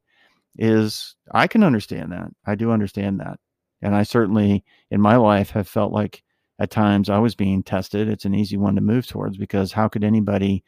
is, 0.59 1.17
I 1.33 1.47
can 1.47 1.63
understand 1.63 2.13
that. 2.13 2.29
I 2.47 2.55
do 2.55 2.71
understand 2.71 3.21
that. 3.21 3.39
And 3.83 3.95
I 3.95 4.05
certainly, 4.05 4.65
in 4.91 5.01
my 5.01 5.17
life, 5.17 5.51
have 5.51 5.69
felt 5.69 5.93
like 5.93 6.23
at 6.59 6.71
times 6.71 7.11
I 7.11 7.19
was 7.19 7.35
being 7.35 7.63
tested. 7.63 8.09
It's 8.09 8.25
an 8.25 8.35
easy 8.35 8.57
one 8.57 8.75
to 8.77 8.81
move 8.81 9.07
towards 9.07 9.37
because 9.37 9.73
how 9.73 9.89
could 9.89 10.05
anybody 10.05 10.65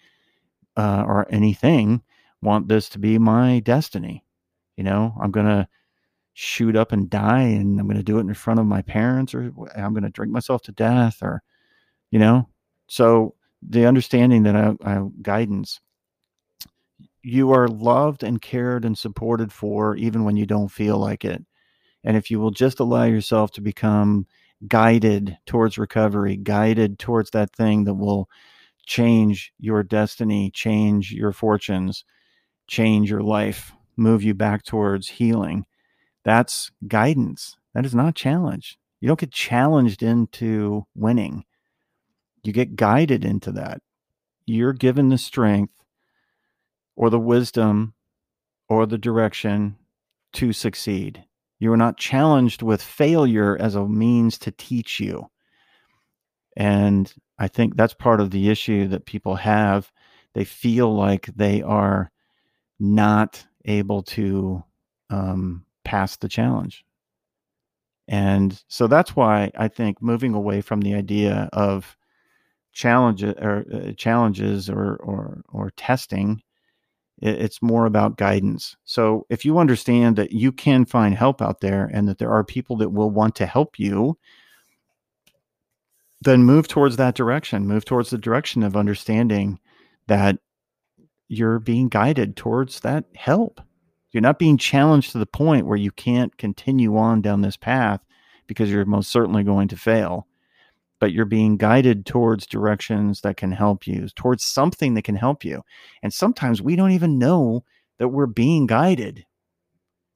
uh, 0.77 1.05
or 1.07 1.27
anything 1.31 2.03
want 2.43 2.69
this 2.69 2.89
to 2.91 2.99
be 2.99 3.19
my 3.19 3.61
destiny? 3.61 4.25
You 4.77 4.85
know, 4.85 5.15
I'm 5.21 5.31
going 5.31 5.47
to 5.47 5.69
shoot 6.35 6.77
up 6.77 6.93
and 6.93 7.11
die 7.11 7.41
and 7.43 7.81
I'm 7.81 7.87
going 7.87 7.97
to 7.97 8.03
do 8.03 8.19
it 8.19 8.21
in 8.21 8.33
front 8.35 8.61
of 8.61 8.67
my 8.67 8.83
parents 8.83 9.35
or 9.35 9.53
I'm 9.75 9.93
going 9.93 10.05
to 10.05 10.11
drink 10.11 10.33
myself 10.33 10.63
to 10.63 10.73
death 10.73 11.19
or 11.21 11.43
you 12.11 12.19
know? 12.19 12.49
So 12.89 13.35
the 13.63 13.87
understanding 13.87 14.45
that 14.45 14.57
I, 14.57 14.75
I 14.85 15.03
guidance 15.23 15.81
you 17.23 17.51
are 17.53 17.69
loved 17.69 18.23
and 18.23 18.41
cared 18.41 18.85
and 18.85 18.97
supported 18.97 19.53
for 19.53 19.97
even 19.97 20.25
when 20.25 20.37
you 20.37 20.47
don't 20.47 20.69
feel 20.69 20.99
like 20.99 21.25
it. 21.25 21.45
And 22.05 22.17
if 22.17 22.31
you 22.31 22.41
will 22.41 22.53
just 22.53 22.81
allow 22.81 23.05
yourself 23.05 23.51
to 23.53 23.61
become 23.61 24.27
guided 24.67 25.39
towards 25.47 25.79
recovery 25.79 26.37
guided 26.37 26.99
towards 26.99 27.31
that 27.31 27.53
thing 27.55 27.85
that 27.85 27.95
will 27.95 28.29
change 28.87 29.53
your 29.61 29.85
destiny 29.85 30.51
change 30.53 31.13
your 31.13 31.31
fortunes 31.33 32.05
change 32.67 33.09
your 33.09 33.23
life 33.23 33.73
move 33.97 34.25
you 34.25 34.35
back 34.35 34.65
towards 34.65 35.07
healing 35.09 35.65
that's 36.25 36.71
guidance. 36.87 37.57
That 37.75 37.87
is 37.87 37.95
not 37.95 38.15
challenge. 38.15 38.79
You 39.01 39.09
don't 39.09 39.19
get 39.19 39.31
challenged 39.33 40.03
into 40.03 40.85
winning 40.95 41.45
you 42.43 42.53
get 42.53 42.77
guided 42.77 43.25
into 43.25 43.53
that. 43.53 43.81
You're 44.47 44.73
given 44.73 45.09
the 45.09 45.19
strength 45.19 45.75
or 46.97 47.11
the 47.11 47.19
wisdom 47.19 47.95
or 48.69 48.87
the 48.87 48.99
direction 48.99 49.77
to 50.35 50.53
succeed. 50.53 51.25
You 51.59 51.73
are 51.73 51.77
not 51.77 51.97
challenged 51.97 52.63
with 52.63 52.83
failure 52.83 53.57
as 53.61 53.75
a 53.75 53.87
means 53.87 54.39
to 54.39 54.51
teach 54.51 55.01
you. 55.01 55.31
And 56.57 57.13
I 57.39 57.49
think 57.49 57.77
that's 57.77 57.95
part 57.95 58.21
of 58.21 58.31
the 58.31 58.49
issue 58.49 58.89
that 58.89 59.07
people 59.07 59.37
have. 59.37 59.93
They 60.35 60.45
feel 60.45 60.95
like 60.95 61.27
they 61.27 61.63
are 61.63 62.11
not 62.79 63.45
able 63.65 64.03
to 64.03 64.63
um, 65.11 65.65
pass 65.85 66.17
the 66.17 66.29
challenge. 66.29 66.85
And 68.09 68.63
so 68.69 68.87
that's 68.87 69.15
why 69.15 69.51
I 69.57 69.69
think 69.69 70.01
moving 70.01 70.35
away 70.35 70.63
from 70.63 70.81
the 70.81 70.95
idea 70.95 71.49
of 71.53 71.97
challenges 72.73 73.35
or 73.39 73.65
uh, 73.73 73.93
challenges 73.93 74.69
or 74.71 74.97
or 74.97 75.43
or 75.49 75.71
testing 75.77 76.43
it's 77.21 77.61
more 77.61 77.85
about 77.85 78.17
guidance. 78.17 78.77
So 78.85 79.27
if 79.29 79.45
you 79.45 79.59
understand 79.59 80.15
that 80.17 80.31
you 80.31 80.53
can 80.53 80.85
find 80.85 81.17
help 81.17 81.43
out 81.43 81.61
there 81.61 81.91
and 81.93 82.07
that 82.09 82.19
there 82.19 82.31
are 82.31 82.45
people 82.45 82.77
that 82.77 82.91
will 82.91 83.11
want 83.11 83.35
to 83.37 83.47
help 83.47 83.77
you 83.77 84.17
then 86.21 86.43
move 86.43 86.67
towards 86.67 86.97
that 86.97 87.15
direction. 87.15 87.67
Move 87.67 87.85
towards 87.85 88.11
the 88.11 88.19
direction 88.19 88.63
of 88.63 88.77
understanding 88.77 89.59
that 90.09 90.39
you're 91.29 91.59
being 91.59 91.89
guided 91.89 92.37
towards 92.37 92.81
that 92.81 93.05
help. 93.15 93.61
You're 94.11 94.21
not 94.21 94.39
being 94.39 94.57
challenged 94.57 95.13
to 95.13 95.19
the 95.19 95.27
point 95.27 95.67
where 95.67 95.77
you 95.77 95.93
can't 95.93 96.37
continue 96.37 96.97
on 96.97 97.21
down 97.21 97.43
this 97.43 97.57
path 97.57 98.01
because 98.47 98.71
you're 98.71 98.85
most 98.85 99.11
certainly 99.11 99.45
going 99.45 99.69
to 99.69 99.77
fail 99.77 100.27
but 101.01 101.13
you're 101.13 101.25
being 101.25 101.57
guided 101.57 102.07
towards 102.07 102.47
directions 102.47 103.21
that 103.21 103.37
can 103.37 103.53
help 103.53 103.87
you, 103.87 104.09
towards 104.17 104.45
something 104.45 104.95
that 104.95 105.03
can 105.03 105.17
help 105.17 105.45
you. 105.45 105.63
And 106.03 106.13
sometimes 106.13 106.61
we 106.61 106.77
don't 106.77 106.93
even 106.93 107.19
know 107.19 107.65
that 107.99 108.09
we're 108.09 108.27
being 108.27 108.67
guided. 108.67 109.25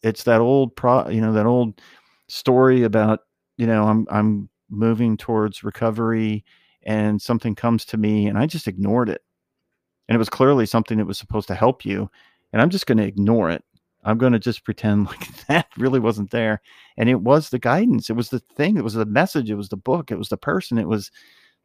It's 0.03 0.25
that 0.25 0.41
old 0.41 0.75
pro, 0.77 1.09
you 1.09 1.21
know, 1.21 1.33
that 1.33 1.47
old 1.47 1.81
story 2.29 2.83
about, 2.83 3.21
you 3.57 3.67
know, 3.67 3.85
I'm 3.85 4.07
I'm 4.11 4.49
moving 4.71 5.17
towards 5.17 5.63
recovery 5.63 6.45
and 6.83 7.21
something 7.21 7.55
comes 7.55 7.85
to 7.85 7.97
me 7.97 8.27
and 8.27 8.39
I 8.39 8.47
just 8.47 8.67
ignored 8.67 9.09
it. 9.09 9.23
And 10.09 10.17
it 10.17 10.19
was 10.19 10.29
clearly 10.29 10.67
something 10.67 10.99
that 10.99 11.07
was 11.07 11.19
supposed 11.19 11.49
to 11.49 11.55
help 11.55 11.85
you 11.85 12.11
and 12.53 12.61
I'm 12.61 12.71
just 12.71 12.87
going 12.87 12.99
to 12.99 13.07
ignore 13.07 13.51
it 13.51 13.65
I'm 14.05 14.19
going 14.19 14.33
to 14.33 14.39
just 14.39 14.65
pretend 14.65 15.07
like 15.07 15.47
that 15.47 15.67
really 15.77 16.01
wasn't 16.01 16.31
there. 16.31 16.61
And 16.97 17.09
it 17.09 17.21
was 17.21 17.51
the 17.51 17.59
guidance. 17.59 18.11
It 18.11 18.15
was 18.15 18.31
the 18.31 18.41
thing. 18.41 18.77
It 18.77 18.85
was 18.85 18.95
the 18.95 19.07
message. 19.07 19.51
It 19.51 19.57
was 19.57 19.69
the 19.69 19.77
book. 19.77 20.11
It 20.11 20.19
was 20.19 20.29
the 20.29 20.37
person. 20.37 20.79
It 20.79 20.89
was 20.89 21.11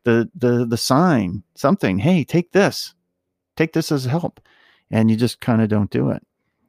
the 0.04 0.30
the 0.36 0.66
the 0.66 0.78
sign. 0.78 1.44
Something. 1.56 2.00
Hey, 2.00 2.24
take 2.24 2.52
this. 2.52 2.94
Take 3.56 3.74
this 3.74 3.92
as 3.92 4.06
help. 4.06 4.40
And 4.90 5.10
you 5.10 5.18
just 5.18 5.42
kind 5.42 5.62
of 5.62 5.68
don't 5.70 5.92
do 5.92 6.10
it. 6.12 6.26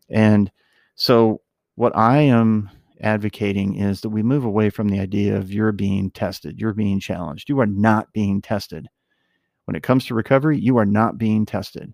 And 0.09 0.51
so 0.97 1.43
what 1.77 1.97
I 1.97 2.19
am 2.23 2.71
advocating 3.01 3.77
is 3.77 4.01
that 4.01 4.09
we 4.09 4.23
move 4.23 4.45
away 4.45 4.71
from 4.71 4.89
the 4.89 4.99
idea 4.99 5.37
of 5.37 5.53
you're 5.53 5.73
being 5.73 6.11
tested, 6.11 6.61
you're 6.61 6.73
being 6.73 6.99
challenged. 6.99 7.49
You 7.49 7.61
are 7.61 7.67
not 7.67 8.13
being 8.13 8.43
tested. 8.43 8.89
When 9.67 9.77
it 9.77 9.83
comes 9.83 10.07
to 10.07 10.15
recovery, 10.15 10.59
you 10.59 10.79
are 10.79 10.87
not 10.87 11.19
being 11.19 11.47
tested. 11.47 11.93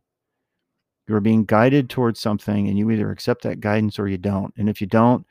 You 1.07 1.15
are 1.15 1.21
being 1.21 1.45
guided 1.45 1.91
towards 1.91 2.21
something 2.21 2.69
and 2.69 2.79
you 2.79 2.91
either 2.91 3.11
accept 3.11 3.43
that 3.43 3.61
guidance 3.61 3.99
or 3.99 4.09
you 4.09 4.19
don't. 4.19 4.55
And 4.57 4.69
if 4.69 4.81
you 4.81 4.87
don't, 4.87 5.27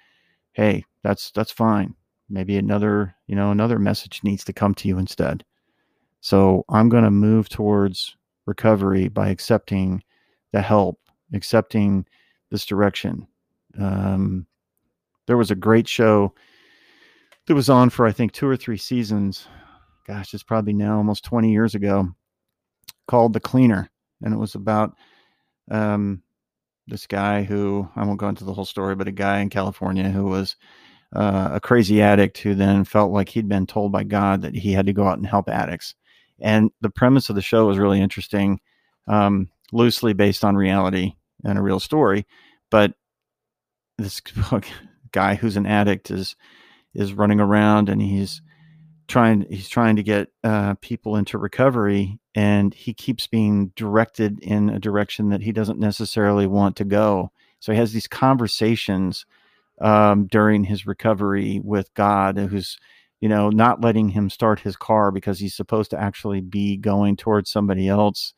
hey, 0.53 0.85
that's 1.03 1.31
that's 1.31 1.51
fine. 1.51 1.95
Maybe 2.29 2.57
another, 2.57 3.15
you 3.27 3.35
know, 3.35 3.51
another 3.51 3.79
message 3.79 4.21
needs 4.23 4.43
to 4.45 4.53
come 4.53 4.73
to 4.75 4.87
you 4.87 4.97
instead. 4.97 5.43
So 6.21 6.63
I'm 6.69 6.89
going 6.89 7.03
to 7.03 7.11
move 7.11 7.49
towards 7.49 8.15
recovery 8.45 9.07
by 9.09 9.29
accepting 9.29 10.03
the 10.51 10.61
help, 10.61 10.99
accepting 11.33 12.05
this 12.49 12.65
direction. 12.65 13.27
Um, 13.79 14.45
there 15.27 15.37
was 15.37 15.51
a 15.51 15.55
great 15.55 15.87
show 15.87 16.33
that 17.47 17.55
was 17.55 17.69
on 17.69 17.89
for 17.89 18.05
I 18.05 18.11
think 18.11 18.31
two 18.31 18.47
or 18.47 18.55
three 18.55 18.77
seasons. 18.77 19.47
Gosh, 20.05 20.33
it's 20.33 20.43
probably 20.43 20.73
now 20.73 20.97
almost 20.97 21.23
20 21.25 21.51
years 21.51 21.75
ago, 21.75 22.09
called 23.07 23.33
The 23.33 23.39
Cleaner, 23.39 23.89
and 24.21 24.33
it 24.33 24.37
was 24.37 24.55
about 24.55 24.95
um, 25.71 26.21
this 26.87 27.07
guy 27.07 27.43
who 27.43 27.87
I 27.95 28.05
won't 28.05 28.19
go 28.19 28.29
into 28.29 28.43
the 28.43 28.53
whole 28.53 28.65
story, 28.65 28.95
but 28.95 29.07
a 29.07 29.11
guy 29.11 29.39
in 29.39 29.49
California 29.49 30.09
who 30.09 30.25
was 30.25 30.55
uh, 31.15 31.51
a 31.53 31.59
crazy 31.59 32.01
addict 32.01 32.39
who 32.39 32.55
then 32.55 32.83
felt 32.83 33.11
like 33.11 33.29
he'd 33.29 33.47
been 33.47 33.67
told 33.67 33.91
by 33.91 34.03
God 34.03 34.41
that 34.41 34.55
he 34.55 34.73
had 34.73 34.87
to 34.87 34.93
go 34.93 35.07
out 35.07 35.17
and 35.17 35.27
help 35.27 35.47
addicts. 35.47 35.95
And 36.39 36.71
the 36.81 36.89
premise 36.89 37.29
of 37.29 37.35
the 37.35 37.41
show 37.41 37.67
was 37.67 37.77
really 37.77 38.01
interesting, 38.01 38.59
um, 39.07 39.49
loosely 39.71 40.13
based 40.13 40.43
on 40.43 40.55
reality 40.55 41.13
and 41.43 41.57
a 41.57 41.61
real 41.61 41.79
story. 41.79 42.25
But 42.69 42.93
this 43.97 44.21
guy 45.11 45.35
who's 45.35 45.57
an 45.57 45.65
addict 45.65 46.11
is 46.11 46.35
is 46.93 47.13
running 47.13 47.39
around 47.39 47.89
and 47.89 48.01
he's 48.01 48.41
trying 49.07 49.45
he's 49.49 49.69
trying 49.69 49.95
to 49.97 50.03
get 50.03 50.29
uh, 50.43 50.75
people 50.75 51.15
into 51.15 51.37
recovery 51.37 52.19
and 52.35 52.73
he 52.73 52.93
keeps 52.93 53.27
being 53.27 53.71
directed 53.75 54.39
in 54.39 54.69
a 54.69 54.79
direction 54.79 55.29
that 55.29 55.41
he 55.41 55.51
doesn't 55.51 55.79
necessarily 55.79 56.47
want 56.47 56.75
to 56.77 56.85
go. 56.85 57.31
So 57.59 57.71
he 57.71 57.77
has 57.77 57.93
these 57.93 58.07
conversations 58.07 59.25
um, 59.81 60.27
during 60.27 60.63
his 60.63 60.85
recovery 60.85 61.59
with 61.63 61.93
god 61.93 62.37
who's 62.37 62.77
you 63.19 63.29
know 63.29 63.49
not 63.49 63.81
letting 63.81 64.09
him 64.09 64.29
start 64.29 64.59
his 64.59 64.75
car 64.75 65.11
because 65.11 65.39
he's 65.39 65.55
supposed 65.55 65.91
to 65.91 65.99
actually 65.99 66.41
be 66.41 66.77
going 66.77 67.15
towards 67.15 67.49
somebody 67.49 67.87
else 67.87 68.33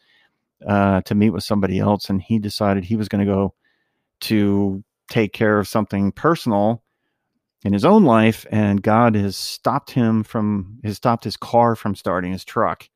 uh, 0.66 1.02
to 1.02 1.16
meet 1.16 1.32
with 1.32 1.44
somebody 1.44 1.80
else 1.80 2.10
and 2.10 2.22
he 2.22 2.40
decided 2.40 2.84
he 2.84 2.96
was 2.96 3.10
going 3.10 3.26
to 3.26 3.32
go 3.32 3.54
to 4.22 4.84
take 5.10 5.34
care 5.34 5.60
of 5.60 5.68
something 5.68 6.12
personal 6.12 6.82
in 7.64 7.74
his 7.74 7.86
own 7.86 8.04
life 8.04 8.46
and 8.52 8.84
god 8.84 9.16
has 9.16 9.36
stopped 9.36 9.92
him 9.92 10.24
from 10.24 10.80
has 10.84 10.98
stopped 10.98 11.24
his 11.24 11.38
car 11.38 11.76
from 11.76 11.96
starting 11.96 12.32
his 12.32 12.46
truck. 12.46 12.90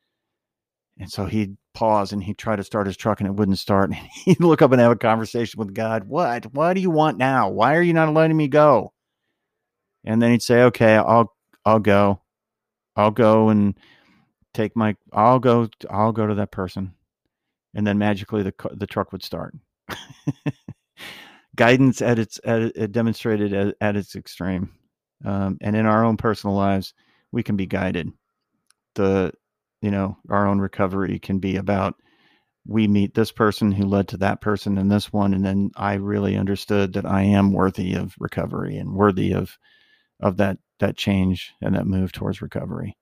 And 1.00 1.10
so 1.10 1.26
he'd 1.26 1.56
pause 1.74 2.12
and 2.12 2.22
he'd 2.22 2.38
try 2.38 2.58
to 2.58 2.63
start 2.63 2.86
his 2.86 2.98
truck 2.98 3.22
and 3.22 3.28
it 3.28 3.34
wouldn't 3.34 3.58
start. 3.58 3.89
And 3.93 3.98
he'd 4.26 4.39
look 4.41 4.62
up 4.62 4.72
and 4.72 4.82
have 4.82 4.91
a 4.91 4.95
conversation 4.95 5.58
with 5.58 5.74
god. 5.74 6.04
What? 6.04 6.54
What 6.54 6.74
do 6.74 6.82
you 6.82 6.89
want 6.89 7.17
now? 7.17 7.50
Why 7.50 7.76
are 7.76 7.82
you 7.82 7.93
not 7.93 8.13
letting 8.13 8.38
me 8.38 8.48
go? 8.48 8.93
And 10.04 10.22
then 10.22 10.32
he'd 10.32 10.41
say 10.41 10.63
okay 10.63 10.95
i'll 10.98 11.34
i'll 11.65 11.80
go. 11.80 12.22
I'll 12.95 13.12
go 13.12 13.50
and 13.50 13.78
take 14.54 14.76
my 14.76 14.95
i'll 15.13 15.39
go 15.39 15.69
i'll 15.89 16.12
go 16.12 16.28
to 16.28 16.36
that 16.36 16.52
person. 16.52 16.93
And 17.74 17.88
then 17.88 17.98
magically 17.98 18.43
the 18.43 18.54
the 18.74 18.88
truck 18.88 19.12
would 19.12 19.24
start 19.24 19.56
guidance 21.60 22.02
at 22.02 22.17
its 22.17 22.39
at, 22.45 22.76
at 22.78 22.93
demonstrated 22.93 23.54
at, 23.54 23.76
at, 23.82 23.98
its 23.98 24.15
extreme. 24.15 24.72
Um, 25.26 25.58
and 25.60 25.76
in 25.76 25.86
our 25.86 26.06
own 26.06 26.15
personal 26.15 26.56
lives 26.56 26.93
we 27.34 27.43
can 27.43 27.58
be 27.58 27.65
guided. 27.65 28.13
The 28.95 29.34
you 29.82 29.91
know 29.91 30.17
our 30.30 30.48
own 30.48 30.60
recovery 30.60 31.19
can 31.19 31.39
be 31.39 31.58
about 31.58 31.95
we 32.65 32.88
meet 32.88 33.13
this 33.13 33.34
person 33.34 33.74
who 33.74 33.86
led 33.86 34.08
to 34.08 34.17
that 34.17 34.39
person 34.39 34.78
and 34.78 34.89
this 34.89 35.12
one 35.12 35.34
and 35.34 35.45
then 35.45 35.72
i 35.76 35.93
really 35.93 36.36
understood 36.36 36.93
that 36.93 37.06
i 37.06 37.24
am 37.24 37.54
worthy 37.54 37.93
of 37.93 38.13
recovery 38.19 38.76
and 38.78 38.93
worthy 38.93 39.32
of 39.32 39.58
of 40.19 40.36
that 40.38 40.58
that 40.80 40.98
change 40.98 41.54
and 41.62 41.76
that 41.76 41.88
move 41.88 42.12
towards 42.12 42.41
recovery. 42.41 42.98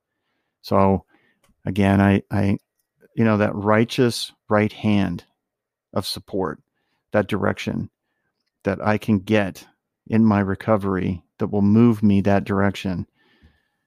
So 0.61 1.05
again 1.65 2.01
i 2.01 2.21
i 2.31 2.57
you 3.15 3.23
know 3.23 3.37
that 3.37 3.55
righteous 3.55 4.31
right 4.49 4.73
hand 4.73 5.25
of 5.93 6.07
support 6.07 6.59
that 7.11 7.27
direction 7.27 7.89
that 8.67 8.85
I 8.85 8.97
can 8.97 9.19
get 9.19 9.65
in 10.07 10.25
my 10.25 10.41
recovery 10.41 11.23
that 11.39 11.47
will 11.47 11.61
move 11.61 12.03
me 12.03 12.19
that 12.19 12.43
direction. 12.43 13.07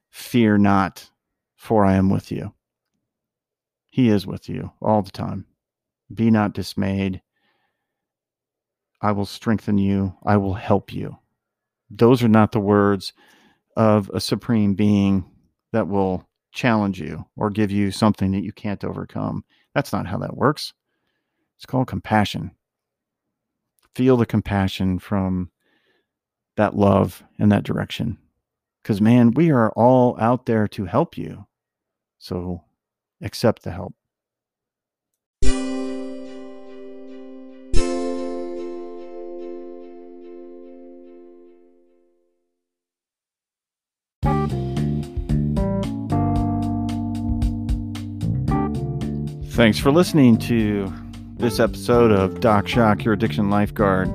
Fear 0.09 0.57
not, 0.57 1.11
for 1.55 1.85
I 1.85 1.93
am 1.93 2.09
with 2.09 2.31
you. 2.31 2.55
He 3.91 4.09
is 4.09 4.25
with 4.25 4.49
you 4.49 4.71
all 4.81 5.03
the 5.03 5.11
time. 5.11 5.45
Be 6.11 6.31
not 6.31 6.55
dismayed. 6.55 7.21
I 9.03 9.11
will 9.11 9.27
strengthen 9.27 9.77
you. 9.77 10.15
I 10.25 10.37
will 10.37 10.55
help 10.55 10.91
you. 10.91 11.15
Those 11.91 12.23
are 12.23 12.27
not 12.27 12.51
the 12.51 12.59
words 12.59 13.13
of 13.77 14.09
a 14.15 14.19
supreme 14.19 14.73
being 14.73 15.29
that 15.73 15.89
will 15.89 16.27
challenge 16.53 16.99
you 16.99 17.23
or 17.37 17.51
give 17.51 17.69
you 17.69 17.91
something 17.91 18.31
that 18.31 18.43
you 18.43 18.51
can't 18.51 18.83
overcome. 18.83 19.45
That's 19.75 19.93
not 19.93 20.07
how 20.07 20.17
that 20.17 20.35
works. 20.35 20.73
It's 21.57 21.67
called 21.67 21.87
compassion 21.87 22.55
feel 23.95 24.17
the 24.17 24.25
compassion 24.25 24.99
from 24.99 25.51
that 26.57 26.75
love 26.75 27.23
and 27.39 27.51
that 27.51 27.63
direction. 27.63 28.17
Because, 28.81 29.01
man, 29.01 29.31
we 29.31 29.51
are 29.51 29.71
all 29.71 30.17
out 30.19 30.45
there 30.45 30.67
to 30.69 30.85
help 30.85 31.17
you. 31.17 31.45
So 32.17 32.63
accept 33.21 33.63
the 33.63 33.71
help. 33.71 33.93
Thanks 49.53 49.77
for 49.77 49.91
listening 49.91 50.37
to 50.37 50.91
this 51.41 51.59
episode 51.59 52.11
of 52.11 52.39
Doc 52.39 52.67
Jacques, 52.67 53.03
your 53.03 53.15
addiction 53.15 53.49
lifeguard. 53.49 54.13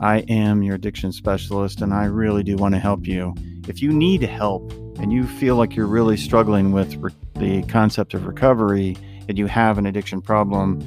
I 0.00 0.20
am 0.28 0.62
your 0.62 0.76
addiction 0.76 1.12
specialist, 1.12 1.82
and 1.82 1.92
I 1.92 2.06
really 2.06 2.42
do 2.42 2.56
want 2.56 2.74
to 2.74 2.78
help 2.78 3.06
you. 3.06 3.34
If 3.68 3.82
you 3.82 3.92
need 3.92 4.22
help 4.22 4.72
and 4.98 5.12
you 5.12 5.26
feel 5.26 5.56
like 5.56 5.76
you're 5.76 5.86
really 5.86 6.16
struggling 6.16 6.72
with 6.72 6.96
re- 6.96 7.12
the 7.34 7.62
concept 7.64 8.14
of 8.14 8.26
recovery 8.26 8.96
and 9.28 9.36
you 9.36 9.44
have 9.46 9.76
an 9.76 9.84
addiction 9.84 10.22
problem, 10.22 10.80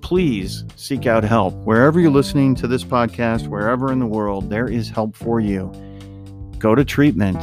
please 0.00 0.64
seek 0.76 1.06
out 1.06 1.22
help. 1.22 1.52
Wherever 1.66 2.00
you're 2.00 2.10
listening 2.10 2.54
to 2.54 2.66
this 2.66 2.82
podcast, 2.82 3.48
wherever 3.48 3.92
in 3.92 3.98
the 3.98 4.06
world, 4.06 4.48
there 4.48 4.68
is 4.68 4.88
help 4.88 5.14
for 5.14 5.38
you. 5.38 5.70
Go 6.58 6.74
to 6.74 6.82
treatment. 6.82 7.38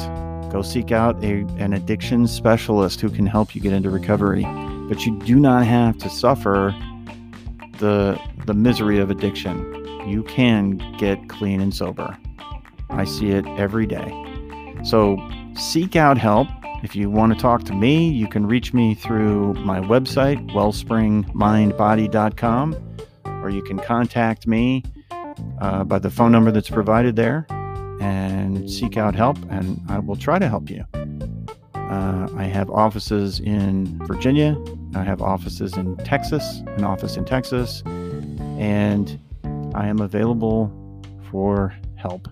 Go 0.51 0.63
seek 0.63 0.91
out 0.91 1.23
a, 1.23 1.45
an 1.59 1.73
addiction 1.73 2.25
specialist 2.25 3.01
who 3.01 3.11
can 3.11 3.27
help 3.27 3.53
you 3.53 3.61
get 3.61 3.71
into 3.71 3.91
recovery. 3.91 4.47
But 4.89 5.05
you 5.05 5.19
do 5.19 5.39
not 5.39 5.67
have 5.67 5.99
to 5.99 6.09
suffer 6.09 6.75
the 7.81 8.17
the 8.45 8.53
misery 8.53 8.99
of 8.99 9.11
addiction. 9.11 9.75
You 10.07 10.23
can 10.23 10.77
get 10.97 11.27
clean 11.27 11.59
and 11.59 11.75
sober. 11.75 12.17
I 12.89 13.03
see 13.03 13.31
it 13.31 13.45
every 13.57 13.85
day. 13.85 14.09
So 14.83 15.17
seek 15.55 15.97
out 15.97 16.17
help. 16.17 16.47
If 16.83 16.95
you 16.95 17.09
want 17.09 17.33
to 17.33 17.39
talk 17.39 17.63
to 17.65 17.73
me, 17.73 18.09
you 18.09 18.27
can 18.27 18.47
reach 18.47 18.73
me 18.73 18.95
through 18.95 19.53
my 19.55 19.79
website, 19.79 20.49
wellspringmindbody.com, 20.51 22.75
or 23.43 23.49
you 23.49 23.61
can 23.61 23.79
contact 23.79 24.47
me 24.47 24.83
uh, 25.59 25.83
by 25.83 25.99
the 25.99 26.09
phone 26.09 26.31
number 26.31 26.51
that's 26.51 26.69
provided 26.69 27.15
there 27.15 27.45
and 28.01 28.67
seek 28.69 28.97
out 28.97 29.13
help, 29.13 29.37
and 29.51 29.79
I 29.89 29.99
will 29.99 30.15
try 30.15 30.39
to 30.39 30.49
help 30.49 30.71
you. 30.71 30.83
Uh, 31.91 32.29
I 32.37 32.45
have 32.45 32.69
offices 32.69 33.41
in 33.41 33.99
Virginia, 34.07 34.57
I 34.95 35.03
have 35.03 35.21
offices 35.21 35.75
in 35.75 35.97
Texas, 35.97 36.63
an 36.77 36.85
office 36.85 37.17
in 37.17 37.25
Texas, 37.25 37.83
and 38.57 39.19
I 39.75 39.87
am 39.87 39.99
available 39.99 40.71
for 41.29 41.75
help. 41.95 42.29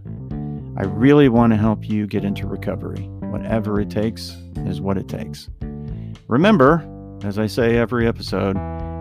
I 0.77 0.83
really 0.83 1.27
want 1.27 1.51
to 1.51 1.57
help 1.57 1.89
you 1.89 2.07
get 2.07 2.23
into 2.23 2.47
recovery. 2.47 3.01
Whatever 3.31 3.81
it 3.81 3.89
takes 3.89 4.37
is 4.59 4.79
what 4.79 4.97
it 4.97 5.09
takes. 5.09 5.49
Remember, 6.29 6.87
as 7.23 7.37
I 7.37 7.47
say 7.47 7.75
every 7.75 8.07
episode, 8.07 8.55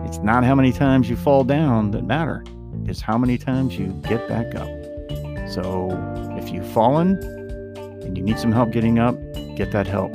it's 0.05 0.17
not 0.17 0.43
how 0.43 0.55
many 0.55 0.73
times 0.73 1.09
you 1.09 1.15
fall 1.15 1.45
down 1.45 1.91
that 1.91 2.03
matter, 2.03 2.43
it's 2.85 2.99
how 2.99 3.17
many 3.17 3.37
times 3.37 3.77
you 3.79 3.87
get 4.09 4.27
back 4.27 4.55
up. 4.55 4.67
So 5.49 5.89
if 6.37 6.51
you've 6.51 6.67
fallen 6.67 7.17
and 8.03 8.17
you 8.17 8.23
need 8.23 8.39
some 8.39 8.51
help 8.51 8.71
getting 8.71 8.99
up, 8.99 9.15
get 9.55 9.71
that 9.71 9.87
help. 9.87 10.13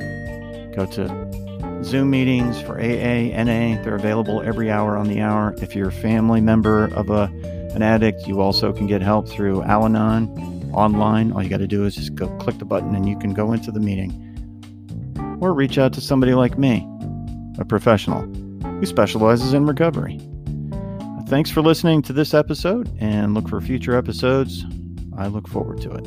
Go 0.75 0.85
to 0.87 1.83
Zoom 1.83 2.09
meetings 2.09 2.61
for 2.61 2.79
AA, 2.79 3.31
NA. 3.43 3.81
They're 3.83 3.95
available 3.95 4.41
every 4.41 4.69
hour 4.69 4.97
on 4.97 5.07
the 5.07 5.21
hour. 5.21 5.55
If 5.61 5.75
you're 5.75 5.89
a 5.89 5.91
family 5.91 6.41
member 6.41 6.85
of 6.93 7.09
a, 7.09 7.23
an 7.73 7.81
addict, 7.81 8.27
you 8.27 8.41
also 8.41 8.73
can 8.73 8.87
get 8.87 9.01
help 9.01 9.29
through 9.29 9.63
Al 9.63 9.85
Anon 9.85 10.71
online. 10.73 11.31
All 11.31 11.43
you 11.43 11.49
got 11.49 11.57
to 11.57 11.67
do 11.67 11.85
is 11.85 11.95
just 11.95 12.15
go 12.15 12.27
click 12.37 12.57
the 12.57 12.65
button 12.65 12.95
and 12.95 13.07
you 13.07 13.17
can 13.17 13.33
go 13.33 13.53
into 13.53 13.71
the 13.71 13.79
meeting. 13.79 14.21
Or 15.41 15.53
reach 15.53 15.77
out 15.77 15.93
to 15.93 16.01
somebody 16.01 16.33
like 16.33 16.57
me, 16.57 16.87
a 17.59 17.65
professional 17.65 18.23
who 18.23 18.85
specializes 18.85 19.53
in 19.53 19.65
recovery. 19.65 20.19
Thanks 21.27 21.49
for 21.49 21.61
listening 21.61 22.01
to 22.03 22.13
this 22.13 22.33
episode 22.33 22.91
and 22.99 23.33
look 23.33 23.49
for 23.49 23.59
future 23.61 23.97
episodes. 23.97 24.65
I 25.17 25.27
look 25.27 25.47
forward 25.47 25.81
to 25.81 25.91
it. 25.91 26.05